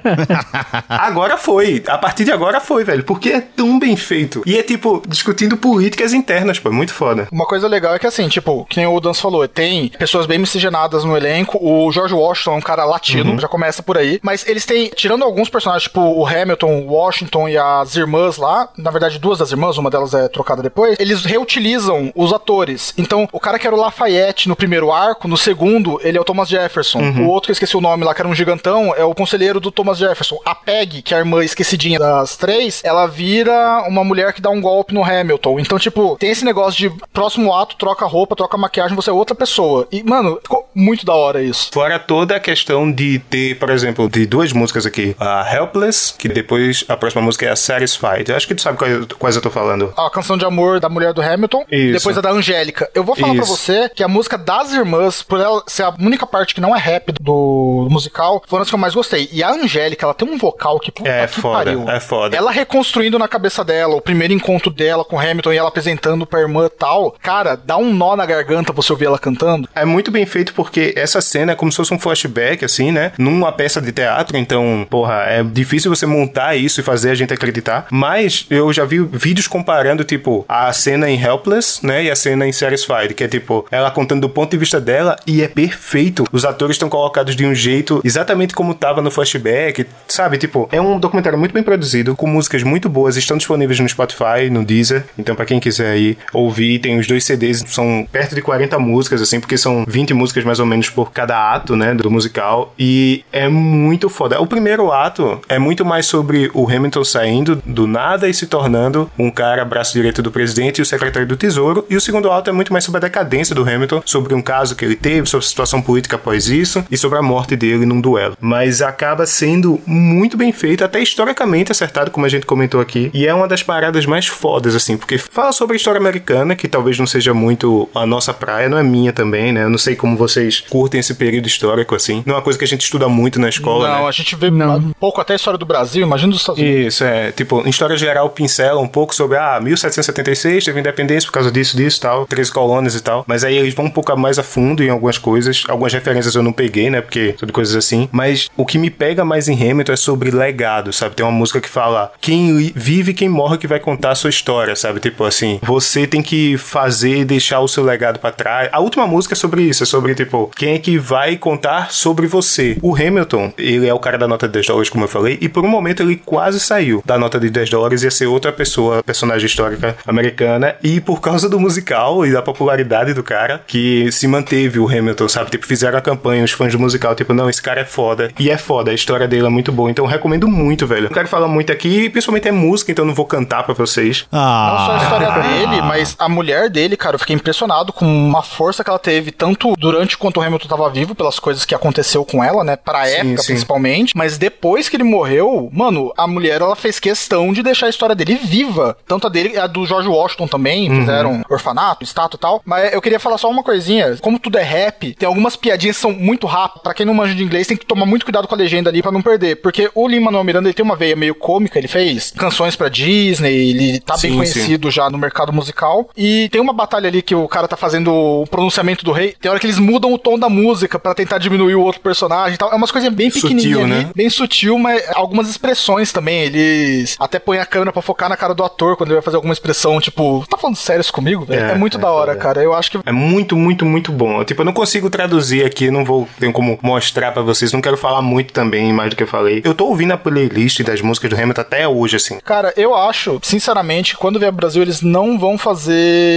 [0.88, 1.82] agora foi.
[1.86, 3.04] A partir de agora foi, velho.
[3.04, 4.42] Porque é tão bem feito.
[4.46, 6.71] E é tipo, discutindo políticas internas, pô.
[6.72, 7.28] É muito foda.
[7.30, 10.38] Uma coisa legal é que assim, tipo, que nem o Dan falou, tem pessoas bem
[10.38, 11.58] miscigenadas no elenco.
[11.60, 14.18] O George Washington é um cara latino, já começa por aí.
[14.22, 18.70] Mas eles têm, tirando alguns personagens, tipo o Hamilton, o Washington e as irmãs lá,
[18.76, 22.94] na verdade duas das irmãs, uma delas é trocada depois, eles reutilizam os atores.
[22.96, 26.24] Então, o cara que era o Lafayette no primeiro arco, no segundo, ele é o
[26.24, 27.00] Thomas Jefferson.
[27.20, 29.60] O outro que eu esqueci o nome lá, que era um gigantão, é o conselheiro
[29.60, 30.38] do Thomas Jefferson.
[30.44, 34.48] A Peg, que é a irmã esquecidinha das três, ela vira uma mulher que dá
[34.48, 35.60] um golpe no Hamilton.
[35.60, 39.34] Então, tipo, tem esse negócio de próximo ato, troca roupa, troca maquiagem, você é outra
[39.34, 39.86] pessoa.
[39.90, 41.70] E, mano, ficou muito da hora isso.
[41.72, 45.14] Fora toda a questão de ter, por exemplo, de duas músicas aqui.
[45.18, 48.30] A Helpless, que depois a próxima música é a Satisfied.
[48.30, 49.92] Eu acho que tu sabe quais, quais eu tô falando.
[49.96, 51.92] A canção de amor da mulher do Hamilton, Isso.
[51.98, 52.90] depois a da Angélica.
[52.94, 53.57] Eu vou falar pra Isso.
[53.57, 56.78] você que a música das irmãs, por ela ser a única parte que não é
[56.78, 59.28] rap do musical, foram as que eu mais gostei.
[59.32, 61.88] E a Angélica, ela tem um vocal que puta É que foda, pariu.
[61.88, 62.36] é foda.
[62.36, 66.40] Ela reconstruindo na cabeça dela o primeiro encontro dela com Hamilton e ela apresentando pra
[66.43, 67.16] irmã tal.
[67.22, 69.68] Cara, dá um nó na garganta você ouvir ela cantando.
[69.74, 73.12] É muito bem feito porque essa cena é como se fosse um flashback, assim, né?
[73.18, 77.32] Numa peça de teatro, então, porra, é difícil você montar isso e fazer a gente
[77.32, 77.86] acreditar.
[77.90, 82.05] Mas eu já vi vídeos comparando, tipo, a cena em Helpless, né?
[82.05, 85.16] E a cena em Satisfied, que é tipo, ela contando do ponto de vista dela
[85.26, 86.26] e é perfeito.
[86.32, 90.38] Os atores estão colocados de um jeito exatamente como tava no flashback, sabe?
[90.38, 94.51] Tipo, é um documentário muito bem produzido, com músicas muito boas, estão disponíveis no Spotify,
[94.51, 95.05] no Deezer.
[95.18, 99.22] Então, pra quem quiser aí ouvir, tem os dois CDs, são perto de 40 músicas,
[99.22, 102.74] assim, porque são 20 músicas mais ou menos por cada ato, né, do musical.
[102.78, 104.40] E é muito foda.
[104.40, 109.10] O primeiro ato é muito mais sobre o Hamilton saindo do nada e se tornando
[109.18, 111.86] um cara braço direito do presidente e o secretário do tesouro.
[111.88, 114.76] E o segundo ato é muito mais sobre a decadência do Hamilton, sobre um caso
[114.76, 118.00] que ele teve, sobre a situação política após isso e sobre a morte dele num
[118.00, 118.36] duelo.
[118.40, 123.10] Mas acaba sendo muito bem feito, até historicamente acertado, como a gente comentou aqui.
[123.12, 126.21] E é uma das paradas mais fodas, assim, porque fala sobre a história americana,
[126.56, 129.64] que talvez não seja muito a nossa praia, não é minha também, né?
[129.64, 132.22] Eu não sei como vocês curtem esse período histórico, assim.
[132.26, 134.08] Não é uma coisa que a gente estuda muito na escola, não, né?
[134.08, 136.94] a gente vê um pouco até a história do Brasil, imagina dos Estados Unidos.
[136.94, 137.32] Isso, é.
[137.32, 141.76] Tipo, em história geral, pincela um pouco sobre, ah, 1776 teve independência por causa disso,
[141.76, 143.24] disso tal, 13 colônias e tal.
[143.26, 145.64] Mas aí eles vão um pouco mais a fundo em algumas coisas.
[145.68, 147.00] Algumas referências eu não peguei, né?
[147.00, 148.08] Porque são de coisas assim.
[148.12, 151.14] Mas o que me pega mais em Hamilton é sobre legado, sabe?
[151.14, 154.76] Tem uma música que fala: quem vive, quem morre que vai contar a sua história,
[154.76, 155.00] sabe?
[155.00, 158.68] Tipo assim, você tem que fazer e deixar o seu legado pra trás.
[158.70, 162.26] A última música é sobre isso, é sobre, tipo, quem é que vai contar sobre
[162.26, 162.76] você.
[162.82, 165.48] O Hamilton, ele é o cara da nota de 10 dólares, como eu falei, e
[165.48, 169.02] por um momento ele quase saiu da nota de 10 dólares, ia ser outra pessoa,
[169.02, 174.26] personagem histórica americana, e por causa do musical e da popularidade do cara, que se
[174.28, 175.50] manteve o Hamilton, sabe?
[175.50, 178.30] Tipo, fizeram a campanha, os fãs do musical, tipo, não, esse cara é foda.
[178.38, 181.04] E é foda, a história dele é muito boa, então eu recomendo muito, velho.
[181.04, 184.26] Não quero falar muito aqui, principalmente é música, então eu não vou cantar pra vocês.
[184.30, 185.38] Não só a história Ah.
[185.38, 189.30] dele, mas a mulher dele, cara, eu fiquei impressionado com uma força que ela teve,
[189.30, 192.76] tanto durante quanto o Hamilton tava vivo, pelas coisas que aconteceu com ela, né?
[192.76, 193.53] Pra Sim, época, sim.
[193.53, 194.16] principalmente.
[194.16, 198.14] Mas depois que ele morreu, mano, a mulher, ela fez questão de deixar a história
[198.14, 198.96] dele viva.
[199.07, 201.00] Tanto a dele, a do George Washington também, Uhum.
[201.00, 202.62] fizeram orfanato, estátua e tal.
[202.64, 204.16] Mas eu queria falar só uma coisinha.
[204.20, 206.82] Como tudo é rap, tem algumas piadinhas que são muito rápidas.
[206.82, 209.03] Pra quem não manja de inglês, tem que tomar muito cuidado com a legenda ali
[209.03, 209.57] pra não perder.
[209.57, 213.70] Porque o Lin-Manuel Miranda, ele tem uma veia meio cômica, ele fez canções pra Disney,
[213.70, 215.91] ele tá bem Sim, conhecido já no mercado musical.
[216.16, 219.34] E tem uma batalha ali que o cara tá fazendo o pronunciamento do rei.
[219.40, 222.55] Tem hora que eles mudam o tom da música pra tentar diminuir o outro personagem
[222.55, 222.70] e tal.
[222.72, 224.11] É umas coisinhas bem Sutil, pequenininhas ali, né?
[224.14, 226.43] bem sutil, mas algumas expressões também.
[226.43, 229.36] Eles até põem a câmera pra focar na cara do ator quando ele vai fazer
[229.36, 231.64] alguma expressão, tipo, tá falando sério isso comigo, velho?
[231.66, 232.43] É, É, muito é da hora, foda.
[232.43, 232.62] cara.
[232.62, 234.43] Eu acho que É muito, muito, muito bom.
[234.45, 237.72] Tipo, eu não consigo traduzir aqui, não vou ter como mostrar pra vocês.
[237.72, 239.61] Não quero falar muito também, mais do que eu falei.
[239.64, 242.38] Eu tô ouvindo a playlist das músicas do Hamilton até hoje, assim.
[242.45, 245.81] Cara, eu acho, sinceramente, quando vier ao Brasil, eles não vão fazer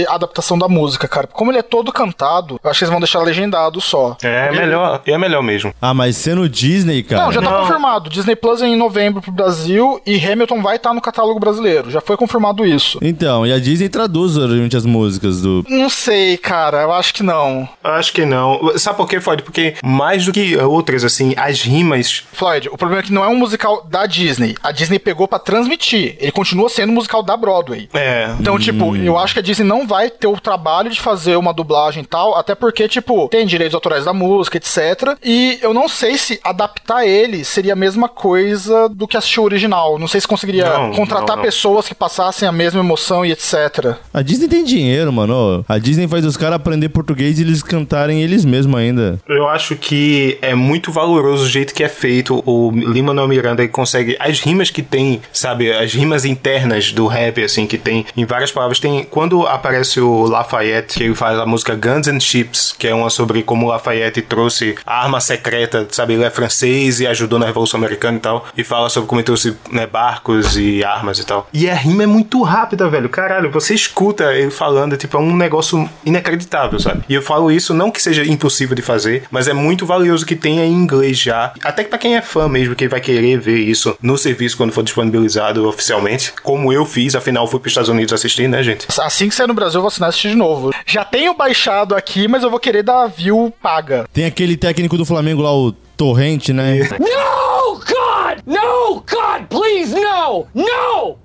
[0.08, 1.26] adaptação da música, cara.
[1.26, 4.16] Como ele é todo cantado, eu acho que eles vão deixar legendado só.
[4.22, 5.74] É melhor, é melhor mesmo.
[5.80, 7.24] Ah, mas sendo Disney, cara.
[7.24, 8.10] Não, já tá confirmado.
[8.10, 11.90] Disney Plus é em novembro pro Brasil e Hamilton vai estar no catálogo brasileiro.
[11.90, 12.98] Já foi confirmado isso.
[13.02, 15.64] Então, e a Disney traduz geralmente as músicas do.
[15.68, 16.82] Não sei, cara.
[16.82, 17.68] Eu acho que não.
[17.82, 18.76] Acho que não.
[18.78, 19.42] Sabe por quê, Floyd?
[19.42, 22.24] Porque mais do que outras, assim, as rimas.
[22.32, 24.54] Floyd, o problema é que não é um musical da Disney.
[24.62, 26.16] A Disney pegou pra transmitir.
[26.20, 27.88] Ele continua sendo um musical da Broadway.
[27.94, 28.34] É.
[28.40, 31.52] Então, tipo, eu acho que a Disney não vai ter o trabalho de fazer uma
[31.52, 35.16] dublagem e tal, até porque, tipo, tem direitos autorais da música, etc.
[35.22, 39.44] E eu não sei se adaptar ele seria a mesma coisa do que assistir o
[39.44, 39.98] original.
[39.98, 41.42] Não sei se conseguiria Não, contratar não, não.
[41.42, 43.96] pessoas que passassem a mesma emoção e etc.
[44.12, 45.64] A Disney tem dinheiro, mano.
[45.68, 49.20] A Disney faz os caras aprender português e eles cantarem eles mesmos ainda.
[49.28, 52.42] Eu acho que é muito valoroso o jeito que é feito.
[52.46, 57.42] O Lin-Manuel Miranda ele consegue as rimas que tem, sabe, as rimas internas do rap
[57.42, 58.80] assim que tem em várias palavras.
[58.80, 62.94] Tem quando aparece o Lafayette, que ele faz a música Guns and Chips, que é
[62.94, 67.38] uma sobre como o Lafayette trouxe a arma secreta, sabe, ele é francês e ajudou
[67.38, 71.18] na Revolução Americana e tal, e fala sobre como ele trouxe né, barcos e armas
[71.18, 71.48] e tal.
[71.50, 73.08] E a rima é muito rápida, velho.
[73.08, 77.02] Caralho, você escuta ele falando, tipo, é um negócio inacreditável, sabe?
[77.08, 80.36] E eu falo isso não que seja impossível de fazer, mas é muito valioso que
[80.36, 81.54] tenha em inglês já.
[81.64, 84.72] Até que pra quem é fã mesmo, que vai querer ver isso no serviço quando
[84.72, 88.86] for disponibilizado oficialmente, como eu fiz, afinal fui pros Estados Unidos assistir, né, gente?
[89.06, 90.72] Assim que sair no Brasil, eu vou assinar assistir de novo.
[90.84, 94.04] Já tenho baixado aqui, mas eu vou querer dar view paga.
[94.12, 96.80] Tem aquele técnico do Flamengo lá, o Torrente, né?
[96.98, 98.40] No, God!
[98.44, 100.48] No, God, please, no!
[100.52, 101.18] No!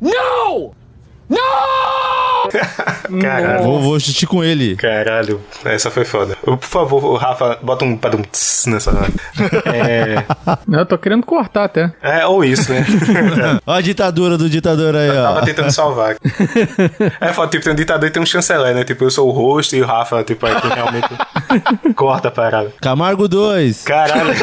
[0.00, 0.74] No!
[1.30, 2.50] No!
[3.20, 3.62] Caralho.
[3.64, 4.74] Vou, vou assistir com ele.
[4.76, 6.36] Caralho, essa foi foda.
[6.42, 9.08] Por favor, Rafa, bota um padum tss nessa hora.
[9.72, 10.24] É,
[10.70, 11.92] Eu tô querendo cortar até.
[12.02, 12.84] é, ou isso, né?
[13.66, 15.42] Ó a ditadura do ditador aí, Tava ó.
[15.42, 16.16] tentando salvar.
[17.20, 18.84] É foda, tipo, tem um ditador e tem um chanceler, né?
[18.84, 21.08] Tipo, eu sou o host e o Rafa, tipo, aí que realmente
[21.94, 22.72] corta a parada.
[22.80, 23.82] Camargo 2.
[23.84, 24.34] Caralho.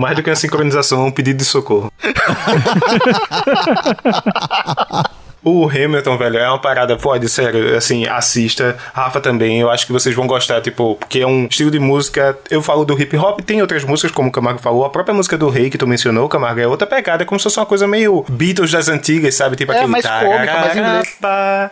[0.00, 1.92] Mais do que uma sincronização, um pedido de socorro.
[5.42, 8.76] O Hamilton, velho, é uma parada, pode, sério, assim, assista.
[8.92, 12.38] Rafa também, eu acho que vocês vão gostar, tipo, porque é um estilo de música.
[12.50, 15.38] Eu falo do hip hop, tem outras músicas, como o Camargo falou, a própria música
[15.38, 17.86] do Rei que tu mencionou, Camargo, é outra pegada, é como se fosse uma coisa
[17.86, 19.56] meio Beatles das antigas, sabe?
[19.56, 19.90] Tipo É, aquele.
[19.90, 21.16] mais cômica, mais inglês.
[21.20, 21.70] tá.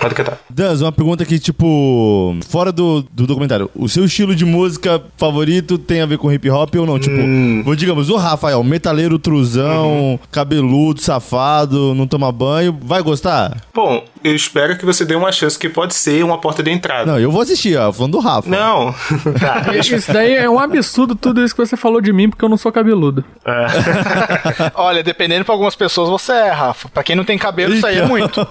[0.00, 0.38] Pode cantar.
[0.48, 5.78] Dans, uma pergunta que, tipo, fora do, do documentário, o seu estilo de música favorito
[5.78, 6.98] tem a ver com hip hop ou não?
[6.98, 7.64] Tipo, Hum.
[7.76, 13.60] digamos, o Rafael, metaleiro, truzão, cabeludo, safado, não toma banho, vai gostar?
[13.74, 17.10] Bom, eu espero que você dê uma chance que pode ser uma porta de entrada.
[17.10, 18.48] Não, eu vou assistir, ó, falando do Rafa.
[18.48, 18.94] Não.
[19.38, 22.44] Tá, deixa- Isso daí é um absurdo tudo isso que você falou de mim, porque
[22.44, 23.24] eu não sou cabeludo.
[24.74, 26.88] Olha, dependendo pra algumas pessoas, você é, Rafa.
[26.88, 28.46] Pra quem não tem cabelo, isso aí é muito.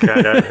[0.00, 0.44] Caralho.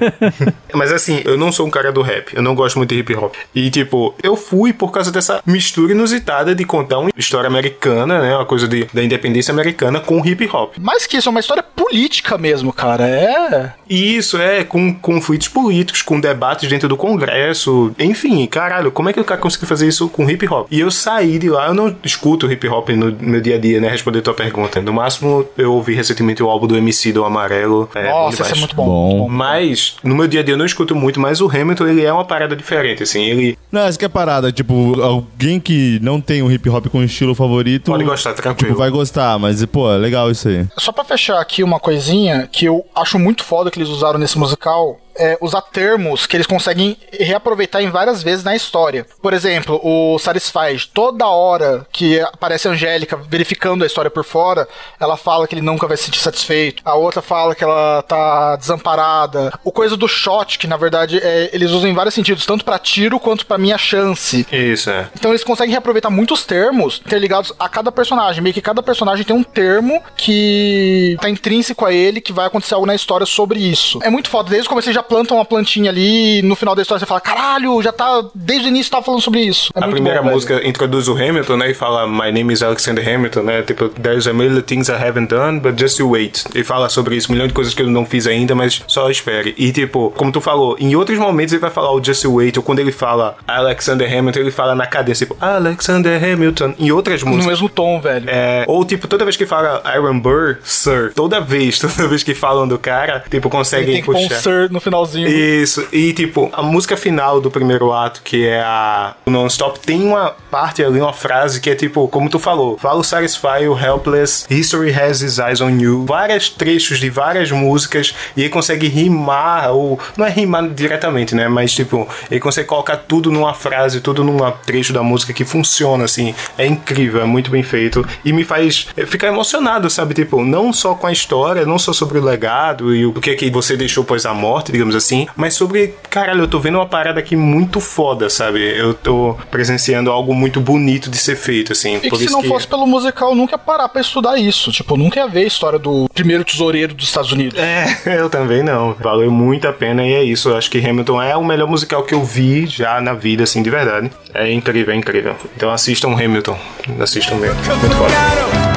[0.74, 2.34] Mas assim, eu não sou um cara do rap.
[2.36, 3.34] Eu não gosto muito de hip hop.
[3.54, 8.36] E tipo, eu fui por causa dessa mistura inusitada de contar uma história americana, né?
[8.36, 10.76] Uma coisa de, da independência americana com hip hop.
[10.80, 13.08] Mais que isso, é uma história política mesmo, cara.
[13.08, 13.74] É.
[13.90, 17.94] E isso é com conflitos políticos, com debates dentro do Congresso.
[17.98, 20.68] Enfim, caralho, como é que o cara conseguiu fazer isso com hip hop?
[20.70, 23.80] E eu saí de lá, eu não escuto hip hop no meu dia a dia,
[23.80, 23.88] né?
[23.88, 24.82] Responder tua pergunta.
[24.82, 27.90] No máximo, eu ouvi recentemente o álbum do MC do Amarelo.
[27.96, 28.86] É, Nossa, esse é muito bom.
[28.86, 29.30] Bom.
[29.30, 32.12] Mas, no meu dia a dia eu não escuto muito, mas o Hamilton, ele é
[32.12, 36.42] uma parada diferente, assim, ele Não, essa que é parada, tipo, alguém que não tem
[36.42, 37.92] um hip hop com estilo favorito.
[37.92, 38.70] pode gostar, tranquilo.
[38.70, 40.66] Tipo, vai gostar, mas, pô, é legal isso aí.
[40.78, 44.38] Só pra fechar aqui uma coisinha que eu acho muito foda que eles usaram nesse
[44.44, 45.00] musical.
[45.16, 49.06] É usar termos que eles conseguem reaproveitar em várias vezes na história.
[49.22, 54.68] Por exemplo, o Satisfied, toda hora que aparece a Angélica verificando a história por fora,
[55.00, 56.82] ela fala que ele nunca vai se sentir satisfeito.
[56.86, 59.52] A outra fala que ela tá desamparada.
[59.64, 62.80] O coisa do shot, que na verdade é, eles usam em vários sentidos, tanto pra
[62.80, 64.46] tiro quanto pra minha chance.
[64.52, 65.10] Isso, é.
[65.16, 68.42] Então eles conseguem reaproveitar muitos termos interligados a cada personagem.
[68.42, 72.74] Meio que cada personagem tem um termo que tá intrínseco a ele, que vai acontecer
[72.74, 74.00] algo na história sobre isso.
[74.04, 74.50] É muito foda.
[74.50, 77.06] Desde o começo eles já plantam uma plantinha ali e no final da história você
[77.06, 78.24] fala, caralho, já tá.
[78.34, 79.70] Desde o início tava falando sobre isso.
[79.76, 80.36] É a primeira bom, velho.
[80.36, 81.72] música introduz o Hamilton, né?
[81.72, 83.62] E fala My name is Alexander Hamilton, né?
[83.64, 86.44] Tipo, there's a million things I haven't done, but just you wait.
[86.56, 89.10] E fala sobre isso, um milhão de coisas que eu não fiz ainda, mas só
[89.10, 89.54] espere.
[89.58, 92.56] E tipo, como tu falou, em outros momentos ele vai falar o just you wait,
[92.58, 96.74] ou quando ele fala Alexander Hamilton, ele fala na cadência, tipo, Alexander Hamilton.
[96.80, 97.48] Em outras No músicas.
[97.48, 98.30] mesmo tom, velho.
[98.30, 102.34] É, ou tipo, toda vez que fala Iron Burr, Sir, toda vez, toda vez que
[102.34, 104.42] falam do cara, tipo, Ele conseguem pôr um puxar.
[104.42, 105.28] sir no finalzinho.
[105.28, 110.36] Isso, e tipo, a música final do primeiro ato, que é a Non-Stop, tem uma
[110.52, 114.46] parte ali, uma frase que é tipo, como tu falou, fala o Satisfy, o Helpless,
[114.50, 119.72] History has his eyes on you, vários trechos de várias músicas, e ele consegue rimar,
[119.72, 124.24] ou não é rimar diretamente, né, mas tipo, ele consegue colocar tudo numa frase, tudo
[124.24, 128.44] num trecho da música que funciona, assim, é incrível, é muito bem feito, e me
[128.44, 132.94] faz ficar emocionado, sabe, tipo, não só com a história, não só sobre o legado
[132.94, 136.42] e o que é que você deixou após a morte, digamos assim, mas sobre, caralho,
[136.42, 138.60] eu tô vendo uma parada aqui muito foda, sabe?
[138.60, 141.96] Eu tô presenciando algo muito bonito de ser feito, assim.
[141.96, 142.48] E por que se isso não que...
[142.50, 144.72] fosse pelo musical, eu nunca ia parar pra estudar isso.
[144.72, 147.58] Tipo, eu nunca ia ver a história do primeiro tesoureiro dos Estados Unidos.
[147.58, 148.94] É, eu também não.
[149.00, 150.50] Valeu muito a pena e é isso.
[150.50, 153.64] Eu acho que Hamilton é o melhor musical que eu vi já na vida, assim,
[153.64, 154.12] de verdade.
[154.34, 155.36] É incrível, é incrível.
[155.56, 156.58] Então assistam Hamilton.
[157.00, 157.56] Assistam mesmo.
[157.56, 158.74] Muito foda.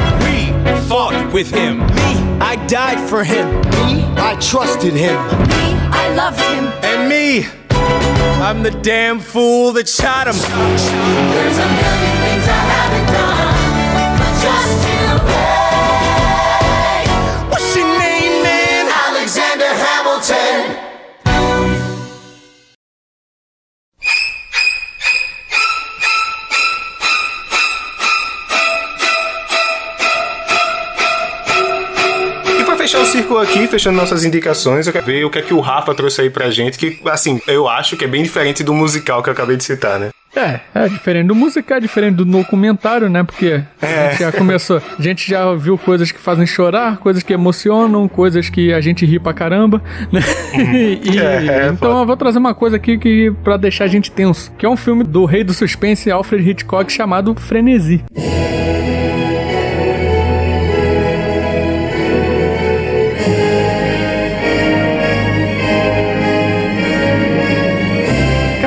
[0.89, 1.79] Fought with him.
[1.79, 3.61] Me, I died for him.
[3.71, 5.17] Me, I trusted him.
[5.49, 5.86] Me,
[6.17, 6.65] loved him.
[6.83, 7.47] And me,
[8.43, 12.26] I'm the damn fool that shot him.
[33.27, 35.55] Pra fechar o círculo aqui, fechando nossas indicações, eu quero ver o que é que
[35.55, 38.73] o Rafa trouxe aí pra gente, que, assim, eu acho que é bem diferente do
[38.75, 40.11] musical que eu acabei de citar, né?
[40.35, 43.23] É, é diferente do musical, é diferente do documentário, né?
[43.23, 44.11] Porque a É.
[44.11, 44.83] gente já começou.
[44.99, 49.07] A gente já viu coisas que fazem chorar, coisas que emocionam, coisas que a gente
[49.07, 50.21] ri pra caramba, né?
[51.03, 54.11] E- É, é, então eu vou trazer uma coisa aqui que para deixar a gente
[54.11, 58.05] tenso, que é um filme do rei do suspense Alfred Hitchcock chamado Frenesi.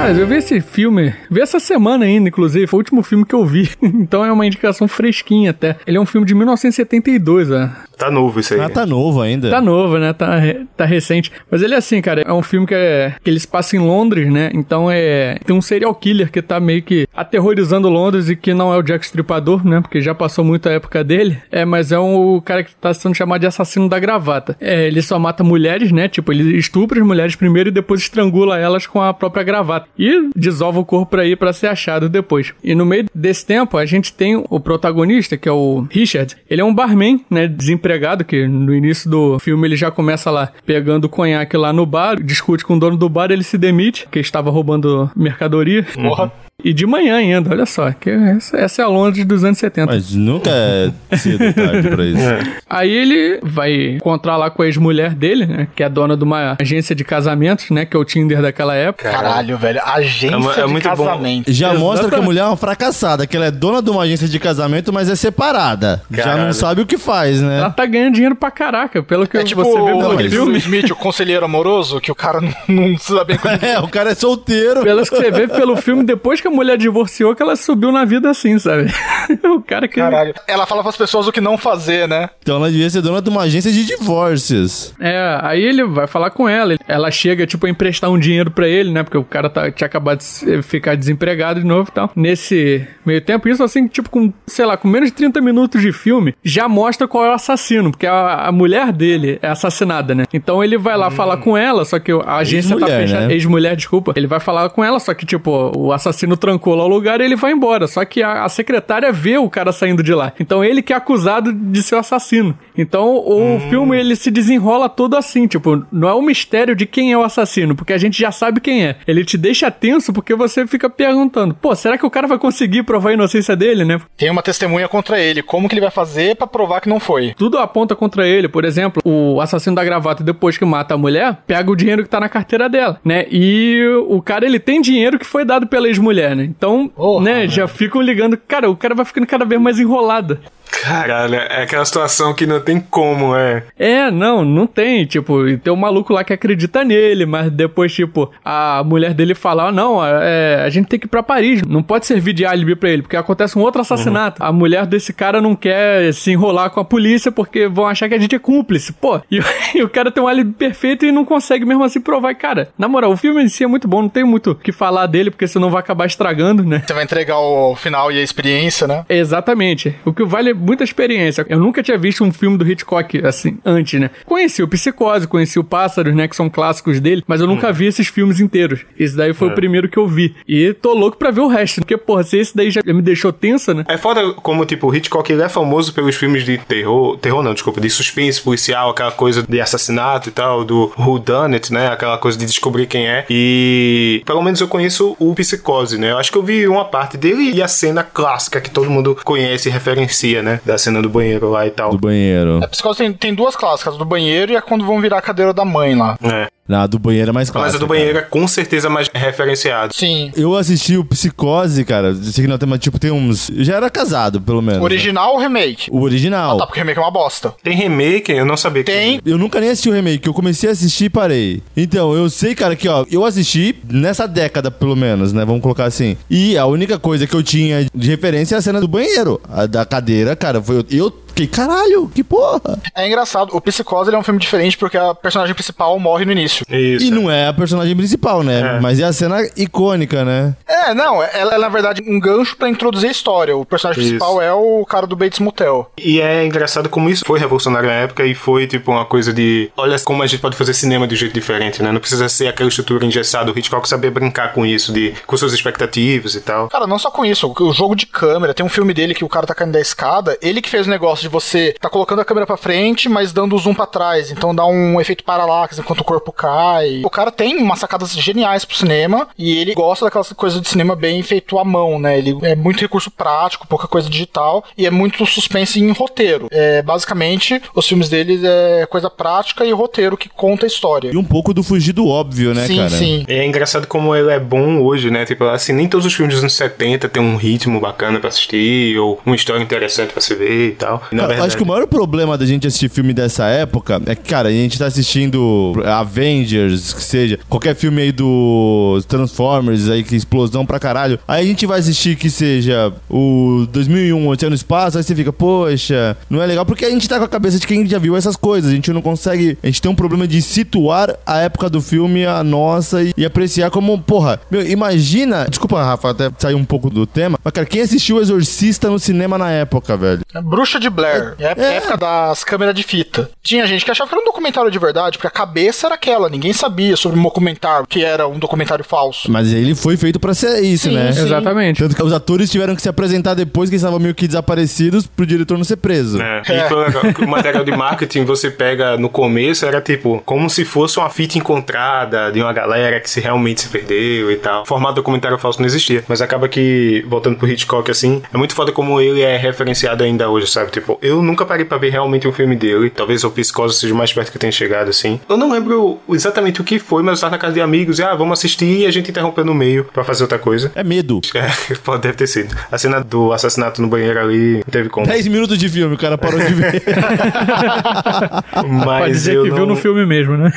[0.09, 3.35] Cara, eu vi esse filme, vi essa semana ainda, inclusive, foi o último filme que
[3.35, 3.69] eu vi.
[3.79, 5.75] então é uma indicação fresquinha até.
[5.85, 7.69] Ele é um filme de 1972, ó.
[7.99, 8.61] Tá novo isso aí.
[8.61, 9.49] Ah, tá novo ainda.
[9.49, 10.13] Tá novo, né?
[10.13, 10.39] Tá,
[10.77, 11.31] tá recente.
[11.51, 12.21] Mas ele é assim, cara.
[12.21, 14.49] É um filme que, é, que ele se passa em Londres, né?
[14.53, 15.37] Então é.
[15.45, 18.81] Tem um serial killer que tá meio que aterrorizando Londres e que não é o
[18.81, 19.81] Jack Stripador, né?
[19.81, 21.39] Porque já passou muito a época dele.
[21.51, 24.55] É, mas é um, o cara que tá sendo chamado de assassino da gravata.
[24.61, 26.07] É, ele só mata mulheres, né?
[26.07, 29.89] Tipo, ele estupra as mulheres primeiro e depois estrangula elas com a própria gravata.
[29.99, 32.53] E desova o corpo pra ir pra ser achado depois.
[32.63, 36.37] E no meio desse tempo, a gente tem o protagonista, que é o Richard.
[36.49, 37.45] Ele é um barman, né?
[37.89, 42.21] Desempregado, que no início do filme ele já começa lá pegando conhaque lá no bar,
[42.21, 45.83] discute com o dono do bar, ele se demite, que estava roubando mercadoria.
[45.95, 46.31] Porra.
[46.63, 49.91] E de manhã ainda, olha só, que essa, essa é a Londres dos anos 70.
[49.91, 52.19] Mas nunca é cedo tarde pra isso.
[52.69, 55.67] Aí ele vai encontrar lá com a ex-mulher dele, né?
[55.75, 57.85] Que é dona de uma agência de casamentos, né?
[57.85, 59.09] Que é o Tinder daquela época.
[59.09, 59.81] Caralho, velho.
[59.83, 60.95] Agência É é de muito bom.
[61.05, 61.51] casamento.
[61.51, 62.25] Já mostra que a Exatamente.
[62.25, 65.15] mulher é uma fracassada, que ela é dona de uma agência de casamento, mas é
[65.15, 66.01] separada.
[66.11, 66.45] Já Caralho.
[66.47, 67.59] não sabe o que faz, né?
[67.59, 70.51] Ela tá ganhando dinheiro pra caraca, pelo que É tipo você vê pelo filme.
[70.51, 73.65] Will Smith, o conselheiro amoroso, que o cara não, não dá bem com ele.
[73.65, 74.81] É, o cara é solteiro.
[74.83, 78.05] Pelo que você vê pelo filme, depois que a mulher divorciou, que ela subiu na
[78.05, 78.91] vida assim, sabe?
[79.43, 79.95] o cara que.
[79.95, 80.33] Caralho.
[80.47, 82.29] Ela fala pras pessoas o que não fazer, né?
[82.41, 84.93] Então ela devia ser dona de uma agência de divórcios.
[84.99, 86.75] É, aí ele vai falar com ela.
[86.87, 89.03] Ela chega, tipo, a emprestar um dinheiro pra ele, né?
[89.03, 92.11] Porque o cara tá, tinha acabado de ficar desempregado de novo e tal.
[92.15, 95.91] Nesse meio tempo, isso assim, tipo, com, sei lá, com menos de 30 minutos de
[95.91, 100.25] filme, já mostra qual é o assassino, porque a, a mulher dele é assassinada, né?
[100.33, 103.27] Então ele vai lá falar com ela, só que a agência tá Ex-mulher, fechada.
[103.27, 103.33] né?
[103.33, 104.13] Ex-mulher, desculpa.
[104.15, 107.25] Ele vai falar com ela, só que, tipo, o assassino trancou lá o lugar e
[107.25, 107.87] ele vai embora.
[107.87, 110.33] Só que a, a secretária vê o cara saindo de lá.
[110.39, 112.57] Então ele que é acusado de ser o assassino.
[112.75, 117.11] Então o filme ele se desenrola todo assim, tipo, não é um mistério de quem
[117.11, 118.95] é o assassino, porque a gente já sabe quem é.
[119.07, 122.83] Ele te deixa tenso porque você fica perguntando, pô, será que o cara vai conseguir
[122.83, 123.99] provar a inocência dele, né?
[124.17, 125.43] Tem uma testemunha contra ele.
[125.43, 127.33] Como que ele vai fazer pra provar que não foi?
[127.37, 128.47] Tudo aponta contra ele.
[128.47, 132.09] Por exemplo, o assassino da gravata, depois que mata a mulher, pega o dinheiro que
[132.09, 133.25] tá na carteira dela, né?
[133.29, 137.49] E o cara, ele tem dinheiro que foi dado pela ex-mulher, Então, Porra, né, velho.
[137.51, 138.37] já ficam ligando.
[138.37, 140.39] Cara, o cara vai ficando cada vez mais enrolado.
[140.71, 143.63] Caralho, é aquela situação que não tem como, é.
[143.77, 145.05] É, não, não tem.
[145.05, 149.33] Tipo, e tem um maluco lá que acredita nele, mas depois, tipo, a mulher dele
[149.35, 151.61] fala: ah, não, é, a gente tem que ir pra Paris.
[151.63, 154.43] Não pode servir de álibi pra ele, porque acontece um outro assassinato.
[154.43, 158.15] A mulher desse cara não quer se enrolar com a polícia porque vão achar que
[158.15, 158.93] a gente é cúmplice.
[158.93, 159.39] Pô, e,
[159.75, 162.31] e o cara tem um álibi perfeito e não consegue mesmo assim provar.
[162.31, 164.55] E, Cara, na moral, o filme em si é muito bom, não tem muito o
[164.55, 166.81] que falar dele, porque senão vai acabar estragando, né?
[166.85, 169.03] Você vai entregar o final e a experiência, né?
[169.09, 169.95] Exatamente.
[170.05, 171.45] O que vale é muita experiência.
[171.49, 174.09] Eu nunca tinha visto um filme do Hitchcock assim, antes, né?
[174.25, 176.27] Conheci o Psicose, conheci o Pássaros, né?
[176.27, 178.81] Que são clássicos dele, mas eu nunca vi esses filmes inteiros.
[178.97, 179.51] Esse daí foi É.
[179.51, 180.35] o primeiro que eu vi.
[180.47, 181.81] E tô louco pra ver o resto.
[181.81, 183.85] Porque, porra, se esse daí já me deixou tensa, né?
[183.87, 187.17] É foda como, tipo, o Hitchcock ele é famoso pelos filmes de terror.
[187.17, 191.53] Terror não, desculpa, de suspense policial, aquela coisa de assassinato e tal, do Who Done
[191.55, 191.87] It, né?
[191.87, 193.25] Aquela coisa de descobrir quem é.
[193.29, 196.11] E pelo menos eu conheço o Psicose, né?
[196.11, 199.17] Eu acho que eu vi uma parte dele e a cena clássica que todo mundo
[199.23, 200.48] conhece e referencia, né?
[200.65, 201.91] Da cena do banheiro lá e tal.
[201.91, 202.63] Do banheiro.
[202.63, 205.53] A psicose tem, tem duas clássicas, do banheiro e a quando vão virar a cadeira
[205.53, 206.17] da mãe lá.
[206.23, 206.47] É.
[206.69, 207.73] Na do banheiro é mais clássica.
[207.73, 209.91] Mas a do banheiro é com certeza mais referenciado.
[209.91, 210.31] Sim.
[210.35, 212.13] Eu assisti o Psicose, cara.
[212.13, 213.49] Sei que não tem, mas tipo, tem uns.
[213.49, 214.79] Eu já era casado, pelo menos.
[214.83, 215.89] Original ou remake?
[215.89, 216.57] O original.
[216.57, 217.55] Ah, tá, porque remake é uma bosta.
[217.63, 218.31] Tem remake?
[218.31, 219.19] Eu não sabia que Tem.
[219.25, 221.63] Eu nunca nem assisti o remake, eu comecei a assistir e parei.
[221.75, 225.43] Então, eu sei, cara, que ó, eu assisti nessa década, pelo menos, né?
[225.43, 226.15] Vamos colocar assim.
[226.29, 229.41] E a única coisa que eu tinha de referência é a cena do banheiro.
[229.49, 230.85] A da cadeira, cara, foi.
[230.91, 232.79] Eu fiquei, caralho, que porra.
[232.95, 236.31] É engraçado, o Psicose ele é um filme diferente porque a personagem principal morre no
[236.31, 236.65] início.
[236.69, 237.05] Isso.
[237.05, 238.79] E não é a personagem principal, né?
[238.81, 240.55] Mas é a cena icônica, né?
[240.67, 243.55] É, não, ela é na verdade um gancho pra introduzir a história.
[243.55, 244.11] O personagem Isso.
[244.11, 245.91] principal é o cara do Bates Motel.
[245.97, 249.71] E é engraçado como isso foi revolucionário na época e foi tipo uma coisa de.
[249.77, 251.91] Olha como a gente pode fazer cinema de um jeito diferente, né?
[251.91, 253.51] Não precisa ser aquela estrutura engessada.
[253.51, 256.69] O Hitchcock sabia brincar com isso, de, com suas expectativas e tal.
[256.69, 259.29] Cara, não só com isso, o jogo de câmera, tem um filme dele que o
[259.29, 262.25] cara tá caindo da escada, ele que fez o negócio de você tá colocando a
[262.25, 266.01] câmera pra frente, mas dando o zoom pra trás, então dá um efeito paralaxe enquanto
[266.01, 267.01] o corpo cai.
[267.03, 270.95] O cara tem umas sacadas geniais pro cinema e ele gosta daquelas coisas de cinema
[270.95, 272.17] bem feito à mão, né?
[272.17, 276.47] Ele é muito recurso prático, pouca coisa digital e é muito suspense em roteiro.
[276.51, 281.11] É, basicamente, os filmes dele é coisa prática e roteiro que conta a história.
[281.11, 282.89] E um pouco do fugir do óbvio, né, sim, cara?
[282.89, 283.25] sim.
[283.27, 285.25] É engraçado como ele é bom hoje, né?
[285.25, 288.97] Tipo, assim, nem todos os filmes dos anos 70 tem um ritmo bacana pra assistir,
[288.97, 291.03] ou uma história interessante pra se ver e tal.
[291.11, 294.15] Na Cara, verdade, Acho que o maior problema da gente assistir filme dessa época é
[294.15, 300.03] que, cara, a gente tá assistindo Avengers, que seja, qualquer filme aí do Transformers, aí
[300.03, 301.19] que explosão pra caralho.
[301.27, 305.31] Aí a gente vai assistir que seja o 2001, Oceano no Espaço, aí você fica,
[305.31, 308.15] poxa, não é legal, porque a gente tá com a cabeça de quem já viu
[308.15, 308.71] essas coisas.
[308.71, 312.25] A gente não consegue, a gente tem um problema de situar a época do filme,
[312.25, 316.89] a nossa, e, e apreciar como, porra, meu, imagina, desculpa, Rafa, até sair um pouco
[316.89, 320.21] do tema, mas, cara, quem assistiu o Exorcista no cinema na época, velho?
[320.33, 323.29] É Bruxa de Blair, é, a época das câmeras de fita.
[323.41, 326.29] Tinha gente que achava que era um documentário de verdade, porque a cabeça era aquela,
[326.29, 329.31] ninguém sabia sobre um documentário, que era um documentário falso.
[329.31, 331.11] Mas ele foi feito pra ser isso, Sim, né?
[331.11, 331.21] sim.
[331.21, 331.79] Exatamente.
[331.79, 335.07] Tanto que os atores tiveram que se apresentar depois que eles estavam meio que desaparecidos
[335.07, 336.21] pro diretor não ser preso.
[336.21, 337.01] É, e legal.
[337.21, 341.37] O material de marketing você pega no começo era tipo como se fosse uma fita
[341.37, 344.63] encontrada de uma galera que se realmente se perdeu e tal.
[344.63, 346.03] O formato documentário falso não existia.
[346.07, 350.29] Mas acaba que, voltando pro Hitchcock assim, é muito foda como ele é referenciado ainda
[350.29, 350.71] hoje, sabe?
[350.71, 352.89] Tipo, eu nunca parei pra ver realmente um filme dele.
[352.89, 355.19] Talvez o Psicose seja o mais perto que eu tenha chegado assim.
[355.27, 358.03] Eu não lembro exatamente o que foi, mas eu tava na casa de amigos e
[358.03, 360.71] ah, vamos assistir e a gente interrompeu no meio pra fazer outra coisa.
[360.75, 361.19] É medo.
[361.39, 362.53] É, pode deve ter sido.
[362.69, 365.07] A cena do assassinato no banheiro ali não teve como.
[365.07, 366.83] 10 minutos de filme, o cara parou de ver.
[368.85, 369.55] Mas Pode dizer eu que não...
[369.55, 370.51] viu no filme mesmo, né?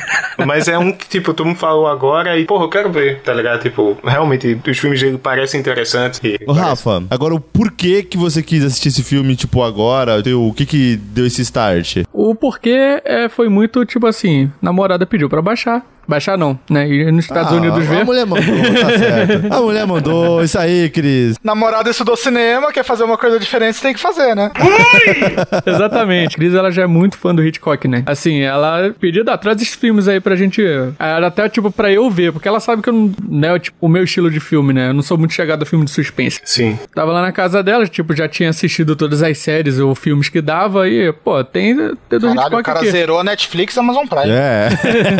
[0.45, 3.33] Mas é um que, tipo, tu me falou agora e, porra, eu quero ver, tá
[3.33, 3.61] ligado?
[3.61, 6.19] Tipo, realmente, os filmes dele parecem interessantes.
[6.23, 10.21] E Ô, Rafa, agora o porquê que você quis assistir esse filme, tipo, agora?
[10.31, 12.03] O que que deu esse start?
[12.13, 15.83] O porquê é, foi muito tipo assim: namorada pediu pra baixar.
[16.05, 16.85] Baixar não, né?
[16.89, 18.03] E nos Estados Ah, Unidos A ver.
[18.03, 19.53] mulher mandou, tá certo.
[19.53, 21.37] A mulher mandou, isso aí, Cris.
[21.41, 24.51] Namorada estudou cinema, quer fazer uma coisa diferente, você tem que fazer, né?
[25.65, 26.35] Exatamente.
[26.35, 28.03] Cris, ela já é muito fã do Hitchcock, né?
[28.05, 30.61] Assim, ela pediu, ah, traz esses filmes aí pra gente.
[30.99, 33.11] Era até, tipo, pra eu ver, porque ela sabe que eu não.
[33.29, 34.89] Né, tipo, o meu estilo de filme, né?
[34.89, 36.41] Eu não sou muito chegado a filme de suspense.
[36.43, 36.77] Sim.
[36.93, 40.41] Tava lá na casa dela, tipo, já tinha assistido todas as séries ou filmes que
[40.41, 41.77] dava e, pô, tem,
[42.19, 42.91] tem do Caralho, o cara aqui.
[42.91, 44.29] zerou a Netflix e Amazon Prime.
[44.31, 44.69] É.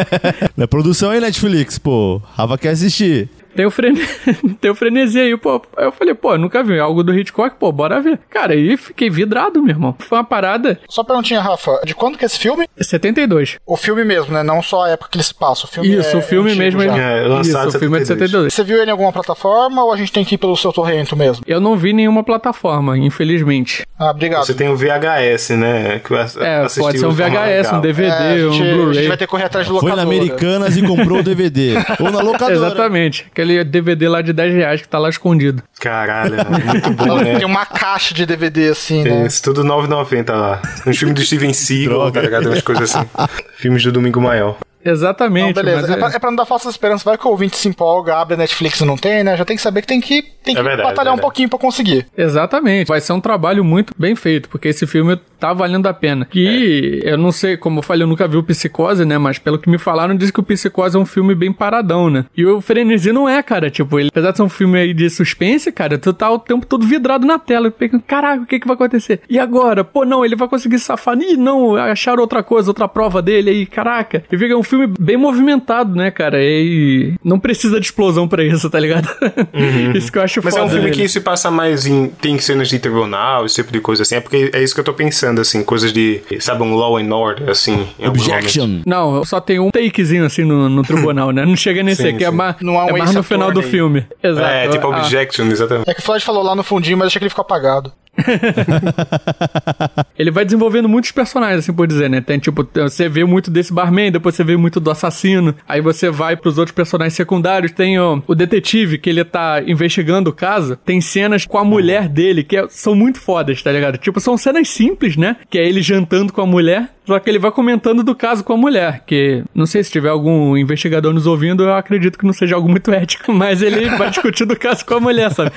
[0.58, 2.22] Na produção aí, Netflix, pô.
[2.36, 3.30] Rafa quer assistir.
[3.56, 4.02] Tem o, frene...
[4.60, 5.62] tem o frenesi aí, pô.
[5.78, 8.20] Aí eu falei, pô, nunca vi algo do Hitchcock, pô, bora ver.
[8.30, 9.96] Cara, aí fiquei vidrado, meu irmão.
[10.00, 10.80] Foi uma parada.
[10.90, 12.68] Só perguntinha, Rafa, de quando que é esse filme?
[12.78, 13.58] 72.
[13.66, 14.44] O filme mesmo, né?
[14.44, 15.66] Não só a época que ele se passa.
[15.66, 16.96] O filme Isso, é o filme antigo mesmo.
[16.96, 16.98] já.
[17.02, 18.54] É, Isso, lançado o filme é de 72.
[18.54, 21.16] Você viu ele em alguma plataforma ou a gente tem que ir pelo seu torrento
[21.16, 21.44] mesmo?
[21.48, 23.86] Eu não vi nenhuma plataforma, infelizmente.
[23.98, 24.46] Ah, obrigado.
[24.46, 26.00] Você tem o VHS, né?
[26.00, 27.82] Que É, pode ser um VHS, um.
[27.82, 29.08] DVD, É, gente, um a gente Blu-ray.
[29.08, 30.08] vai ter que correr atrás de Foi locadora.
[30.08, 31.76] na Americanas e comprou o DVD.
[32.00, 32.54] Ou na locadora.
[32.74, 33.26] Exatamente.
[33.44, 35.62] Aquele DVD lá de 10 reais que tá lá escondido.
[35.80, 37.38] Caralho, muito bom, né?
[37.38, 39.26] Tem uma caixa de DVD assim, né?
[39.28, 40.62] Isso, tudo 9,90 lá.
[40.88, 42.48] Um filme do Steven Seagal, tá ligado?
[42.48, 43.06] Umas coisas assim.
[43.58, 44.58] Filmes do Domingo Maior.
[44.84, 45.56] Exatamente.
[45.56, 45.82] Não, beleza.
[45.82, 47.04] mas É, pra, é pra não dar falsas esperanças.
[47.04, 49.36] Vai que o ouvinte se empolga, abre a Netflix e não tem, né?
[49.38, 51.22] Já tem que saber que tem que, tem que É verdade, batalhar um verdade.
[51.22, 52.06] pouquinho pra conseguir.
[52.18, 52.88] Exatamente.
[52.88, 56.28] Vai ser um trabalho muito bem feito, porque esse filme tá valendo a pena.
[56.34, 59.18] E eu não sei, como eu falei, eu nunca vi o Psicose, né?
[59.18, 62.26] Mas pelo que me falaram, diz que o Psicose é um filme bem paradão, né?
[62.36, 63.70] E o Frenesi não é, cara.
[63.70, 66.66] Tipo, ele, apesar de ser um filme aí de suspense, cara, tu tá o tempo
[66.66, 67.70] todo vidrado na tela.
[67.72, 69.22] Pensando, caraca, o que que vai acontecer?
[69.30, 69.84] E agora?
[69.84, 71.18] Pô, não, ele vai conseguir safar.
[71.20, 74.24] Ih, não, acharam outra coisa, outra prova dele aí, caraca.
[74.32, 76.38] E fica um filme bem movimentado, né, cara?
[76.42, 79.08] E não precisa de explosão pra isso, tá ligado?
[79.96, 81.02] isso que eu acho Mas é foda um filme dele.
[81.04, 82.08] que se passa mais em.
[82.08, 84.16] Tem cenas de tribunal, esse tipo de coisa assim.
[84.16, 86.22] É porque é isso que eu tô pensando, assim, coisas de.
[86.40, 87.88] Sabe, um law and order, assim.
[88.00, 88.84] momentos.
[88.86, 91.46] Não, só tem um takezinho assim no, no tribunal, né?
[91.46, 93.60] Não chega nesse Sim, aqui, é mais, Não há um é mais no final do
[93.60, 93.72] Attorney.
[93.72, 94.08] filme.
[94.22, 94.48] Exato.
[94.48, 95.90] É, tipo Ah, objection, exatamente.
[95.90, 97.92] É que o Floyd falou lá no fundinho, mas achei que ele ficou apagado.
[100.18, 102.22] Ele vai desenvolvendo muitos personagens, assim por dizer, né?
[102.22, 106.10] Tem tipo, você vê muito desse barman, depois você vê muito do assassino, aí você
[106.10, 107.72] vai pros outros personagens secundários.
[107.72, 110.78] Tem ó, o detetive, que ele tá investigando o caso.
[110.78, 113.98] Tem cenas com a mulher dele, que é- são muito fodas, tá ligado?
[113.98, 115.38] Tipo, são cenas simples, né?
[115.50, 116.90] Que é ele jantando com a mulher.
[117.06, 120.10] Só que ele vai comentando do caso com a mulher, que não sei se tiver
[120.10, 124.10] algum investigador nos ouvindo, eu acredito que não seja algo muito ético, mas ele vai
[124.10, 125.52] discutir do caso com a mulher, sabe?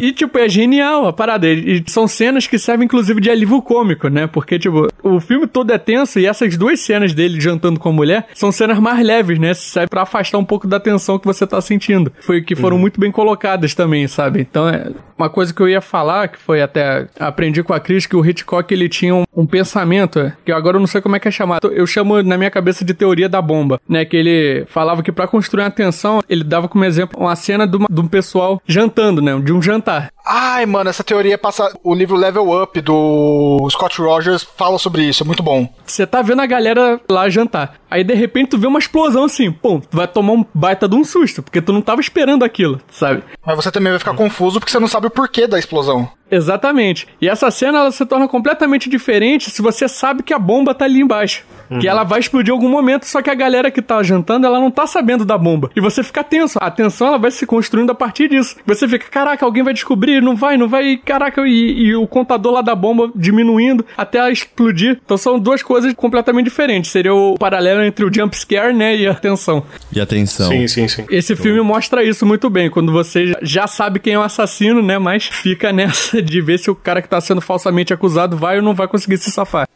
[0.00, 1.48] E, tipo, é genial a parada.
[1.48, 4.26] E são cenas que servem, inclusive, de alívio cômico, né?
[4.26, 7.92] Porque, tipo, o filme todo é tenso e essas duas cenas dele jantando com a
[7.92, 9.54] mulher são cenas mais leves, né?
[9.54, 12.12] Serve pra afastar um pouco da tensão que você tá sentindo.
[12.20, 14.40] Foi que foram muito bem colocadas também, sabe?
[14.40, 18.06] Então, é uma coisa que eu ia falar, que foi até aprendi com a Cris,
[18.06, 21.20] que o Hitchcock, ele tinha um, um pensamento, que agora eu não sei como é
[21.20, 21.68] que é chamado.
[21.72, 24.04] Eu chamo na minha cabeça de teoria da bomba, né?
[24.04, 27.76] Que ele falava que pra construir uma tensão, ele dava como exemplo uma cena de,
[27.76, 29.38] uma- de um pessoal jantando, né?
[29.40, 30.10] De um jantar.
[30.30, 31.74] Ai, mano, essa teoria passa.
[31.82, 35.66] O livro Level Up do Scott Rogers fala sobre isso, é muito bom.
[35.86, 37.76] Você tá vendo a galera lá jantar.
[37.90, 40.94] Aí de repente tu vê uma explosão assim, pum, tu vai tomar um baita de
[40.94, 43.22] um susto, porque tu não tava esperando aquilo, sabe?
[43.46, 46.06] Mas você também vai ficar confuso porque você não sabe o porquê da explosão.
[46.30, 47.08] Exatamente.
[47.22, 50.84] E essa cena ela se torna completamente diferente se você sabe que a bomba tá
[50.84, 51.46] ali embaixo.
[51.80, 54.58] Que ela vai explodir em algum momento, só que a galera que tá jantando, ela
[54.58, 55.70] não tá sabendo da bomba.
[55.76, 56.58] E você fica tenso.
[56.62, 58.56] A tensão ela vai se construindo a partir disso.
[58.64, 62.52] Você fica, caraca, alguém vai descobrir, não vai, não vai, caraca, e, e o contador
[62.52, 65.00] lá da bomba diminuindo até ela explodir.
[65.04, 66.90] Então são duas coisas completamente diferentes.
[66.90, 69.62] Seria o paralelo entre o jump scare, né, e a tensão.
[69.92, 70.48] E atenção.
[70.48, 71.06] Sim, sim, sim.
[71.10, 74.98] Esse filme mostra isso muito bem, quando você já sabe quem é o assassino, né?
[74.98, 78.62] Mas fica nessa de ver se o cara que tá sendo falsamente acusado vai ou
[78.62, 79.68] não vai conseguir se safar.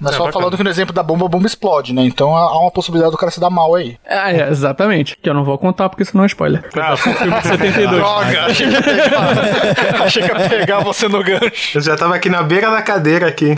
[0.00, 2.02] Mas só falando que no exemplo da bomba, a bomba explode, né?
[2.02, 3.96] Então há uma possibilidade do cara se dar mal aí.
[4.08, 5.16] Ah, é, exatamente.
[5.20, 6.62] Que eu não vou contar porque senão é spoiler.
[6.78, 7.90] Ah, Foi um filme de 72.
[7.96, 11.78] Droga, achei que ia pegar, achei que ia pegar você no gancho.
[11.78, 13.54] Eu já tava aqui na beira da cadeira aqui.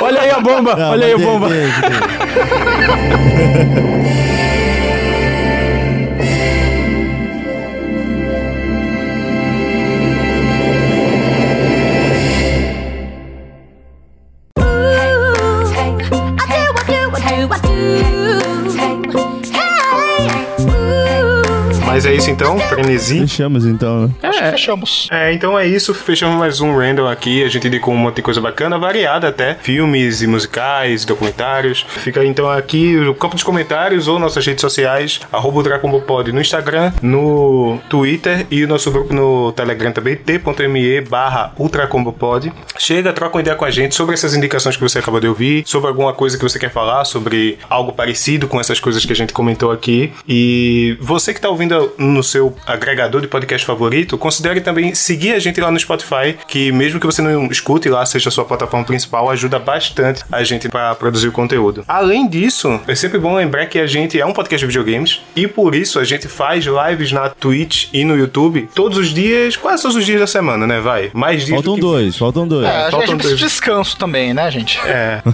[0.00, 1.48] Olha aí a bomba, Não, olha aí a bomba.
[1.48, 1.70] de- de-
[4.24, 4.29] de-
[22.00, 23.20] Mas é isso então, frenesi.
[23.20, 24.14] Fechamos então, né?
[24.40, 25.08] Acho que fechamos.
[25.10, 25.92] É, então é isso.
[25.92, 27.44] Fechamos mais um random aqui.
[27.44, 29.54] A gente indicou um monte de coisa bacana, variada até.
[29.54, 31.84] Filmes e musicais, documentários.
[31.88, 36.92] Fica então aqui o campo dos comentários ou nossas redes sociais, arroba UltraComboPod no Instagram,
[37.02, 42.52] no Twitter e o nosso grupo no Telegram também, t.me barra UltraComboPod.
[42.78, 45.62] Chega, troca uma ideia com a gente sobre essas indicações que você acabou de ouvir,
[45.66, 49.16] sobre alguma coisa que você quer falar, sobre algo parecido com essas coisas que a
[49.16, 50.12] gente comentou aqui.
[50.26, 55.40] E você que tá ouvindo no seu agregador de podcast favorito, considere também seguir a
[55.40, 58.86] gente lá no Spotify, que mesmo que você não escute lá, seja a sua plataforma
[58.86, 61.84] principal, ajuda bastante a gente para produzir o conteúdo.
[61.88, 65.48] Além disso, é sempre bom lembrar que a gente é um podcast de videogames e
[65.48, 69.82] por isso a gente faz lives na Twitch e no YouTube todos os dias, quase
[69.82, 70.80] todos os dias da semana, né?
[70.80, 71.10] Vai.
[71.12, 71.80] Mais dias Faltam que...
[71.80, 72.66] dois, faltam dois.
[72.66, 73.52] É, a gente faltam precisa de dois.
[73.52, 74.78] descanso também, né, gente?
[74.86, 75.22] É.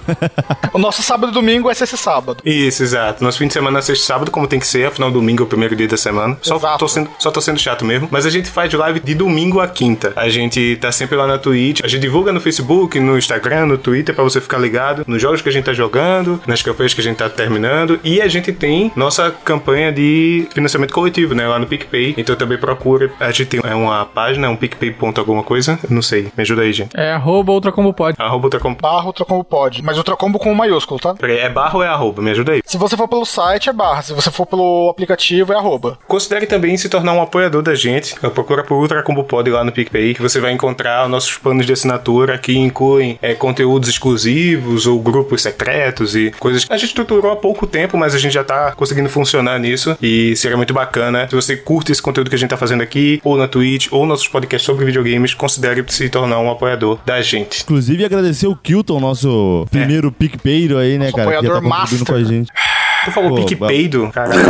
[0.73, 2.41] O nosso sábado e domingo vai ser esse sábado.
[2.45, 3.23] Isso, exato.
[3.23, 5.45] Nosso fim de semana é sexta e sábado, como tem que ser, afinal domingo é
[5.45, 6.37] o primeiro dia da semana.
[6.41, 6.77] Só Exato.
[6.77, 8.07] tô, sendo, só tô sendo chato mesmo.
[8.11, 10.13] Mas a gente faz live de domingo a quinta.
[10.15, 11.81] A gente tá sempre lá na Twitch.
[11.83, 15.41] A gente divulga no Facebook, no Instagram, no Twitter, pra você ficar ligado nos jogos
[15.41, 17.99] que a gente tá jogando, nas campanhas que a gente tá terminando.
[18.03, 21.47] E a gente tem nossa campanha de financiamento coletivo, né?
[21.47, 22.15] Lá no PicPay.
[22.17, 23.11] Então também procura.
[23.19, 25.79] A gente tem é uma página, um PicPay ponto alguma coisa.
[25.89, 26.31] Não sei.
[26.35, 26.95] Me ajuda aí, gente.
[26.95, 28.17] É arroba outra como pode.
[28.19, 28.79] Arroba Ultracombo.
[28.81, 29.11] Barra
[29.49, 29.83] pode.
[29.83, 31.13] Mas Ultracombo com maiúsculo, tá?
[31.15, 32.21] Peraí, É barra ou é arroba?
[32.21, 32.61] Me ajuda aí.
[32.65, 34.01] Se você for pelo site, é barra.
[34.01, 35.97] Se você for pelo aplicativo, é arroba.
[36.07, 38.15] Considere também se tornar um apoiador da gente.
[38.31, 41.73] Procura por Ultra Combo Pod lá no PicPay, que você vai encontrar nossos planos de
[41.73, 47.31] assinatura que incluem é, conteúdos exclusivos ou grupos secretos e coisas que a gente estruturou
[47.31, 51.27] há pouco tempo, mas a gente já tá conseguindo funcionar nisso e seria muito bacana.
[51.29, 54.05] Se você curte esse conteúdo que a gente tá fazendo aqui, ou na Twitch, ou
[54.05, 57.61] nossos podcasts sobre videogames, considere se tornar um apoiador da gente.
[57.63, 61.29] Inclusive, agradecer o Kilton, nosso primeiro PicPeiro aí, né, Nosso cara?
[61.29, 62.05] Que já tá apoiador contribuindo master.
[62.05, 62.51] com a gente.
[63.07, 64.09] Tu falou Pô, pique peido?
[64.13, 64.41] Caralho.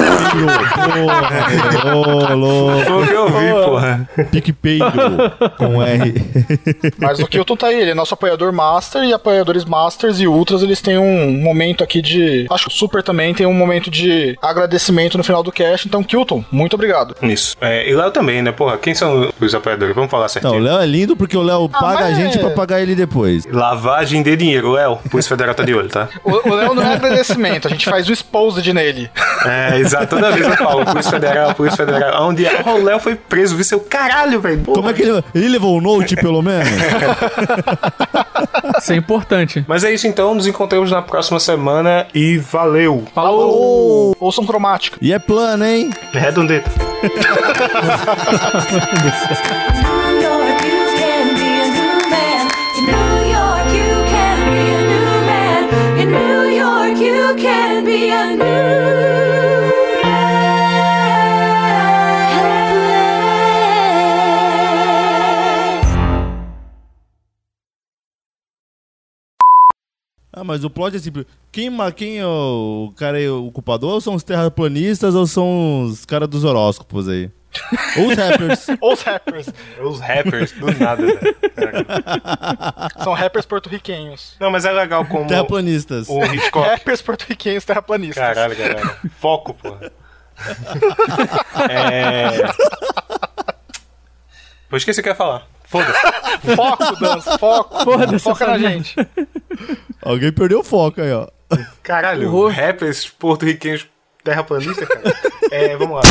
[1.94, 2.86] Ô, louco.
[2.86, 4.10] Foi o que eu vi, porra.
[4.32, 4.86] Pique peido
[5.60, 6.14] com R.
[6.98, 10.64] Mas o Kilton tá aí, ele é nosso apoiador master e apoiadores masters e ultras,
[10.64, 12.48] eles têm um momento aqui de.
[12.50, 15.88] Acho que o Super também tem um momento de agradecimento no final do cast.
[15.88, 17.16] Então, Kilton, muito obrigado.
[17.22, 17.56] Isso.
[17.62, 18.76] É, e Léo também, né, porra?
[18.80, 19.94] Quem são os apoiadores?
[19.94, 20.60] Vamos falar Não, o certinho.
[20.64, 23.46] Léo é lindo porque o Léo paga a mas gente é- pra pagar ele depois.
[23.46, 24.98] Lavagem de dinheiro, Léo.
[25.12, 26.10] Polícia Federal tá de olho, tá?
[26.24, 28.14] O, o Léo não é agradecimento, a gente faz o
[28.48, 29.10] exposed nele.
[29.46, 30.08] É, exato.
[30.08, 32.28] Toda vez eu falo, Polícia Federal, Polícia Federal.
[32.28, 32.62] Onde é?
[32.66, 34.64] Oh, o Léo foi preso, viu seu caralho, velho.
[34.64, 35.24] Como é que ele.
[35.34, 36.68] Ele levou o note, pelo menos?
[38.80, 39.64] Isso é importante.
[39.68, 43.06] Mas é isso então, nos encontramos na próxima semana e valeu!
[43.14, 44.16] Falou!
[44.20, 44.98] Ouçam cromática.
[45.02, 45.90] E é plano, hein?
[46.14, 46.70] Redondeta.
[70.40, 71.26] Ah, mas o plot é simples.
[71.52, 73.94] Quem, quem é o cara é o culpador?
[73.94, 77.32] Ou são os terraplanistas ou são os caras dos horóscopos aí?
[77.98, 78.68] Ou os rappers?
[78.80, 79.48] Ou os rappers.
[79.82, 81.36] Os rappers, do nada, velho.
[83.04, 84.36] São rappers porto-riquenhos.
[84.40, 86.08] Não, mas é legal como Terraplanistas.
[86.08, 86.68] o Hitchcock.
[86.68, 88.24] Rappers porto-riquenhos terraplanistas.
[88.24, 88.96] Caralho, caralho.
[89.20, 89.92] Foco, porra.
[91.72, 92.52] é.
[94.70, 95.48] Pois esqueci o que eu ia falar.
[95.68, 96.00] Foda-se.
[96.56, 98.20] Foco, Dan, foco.
[98.20, 98.96] Foca na gente.
[100.02, 101.28] Alguém perdeu o foco aí, ó.
[101.84, 102.52] Caralho, Horror.
[102.52, 103.88] rappers porto-riquenhos
[104.24, 105.14] terraplanistas, cara.
[105.52, 106.02] É, vamos lá.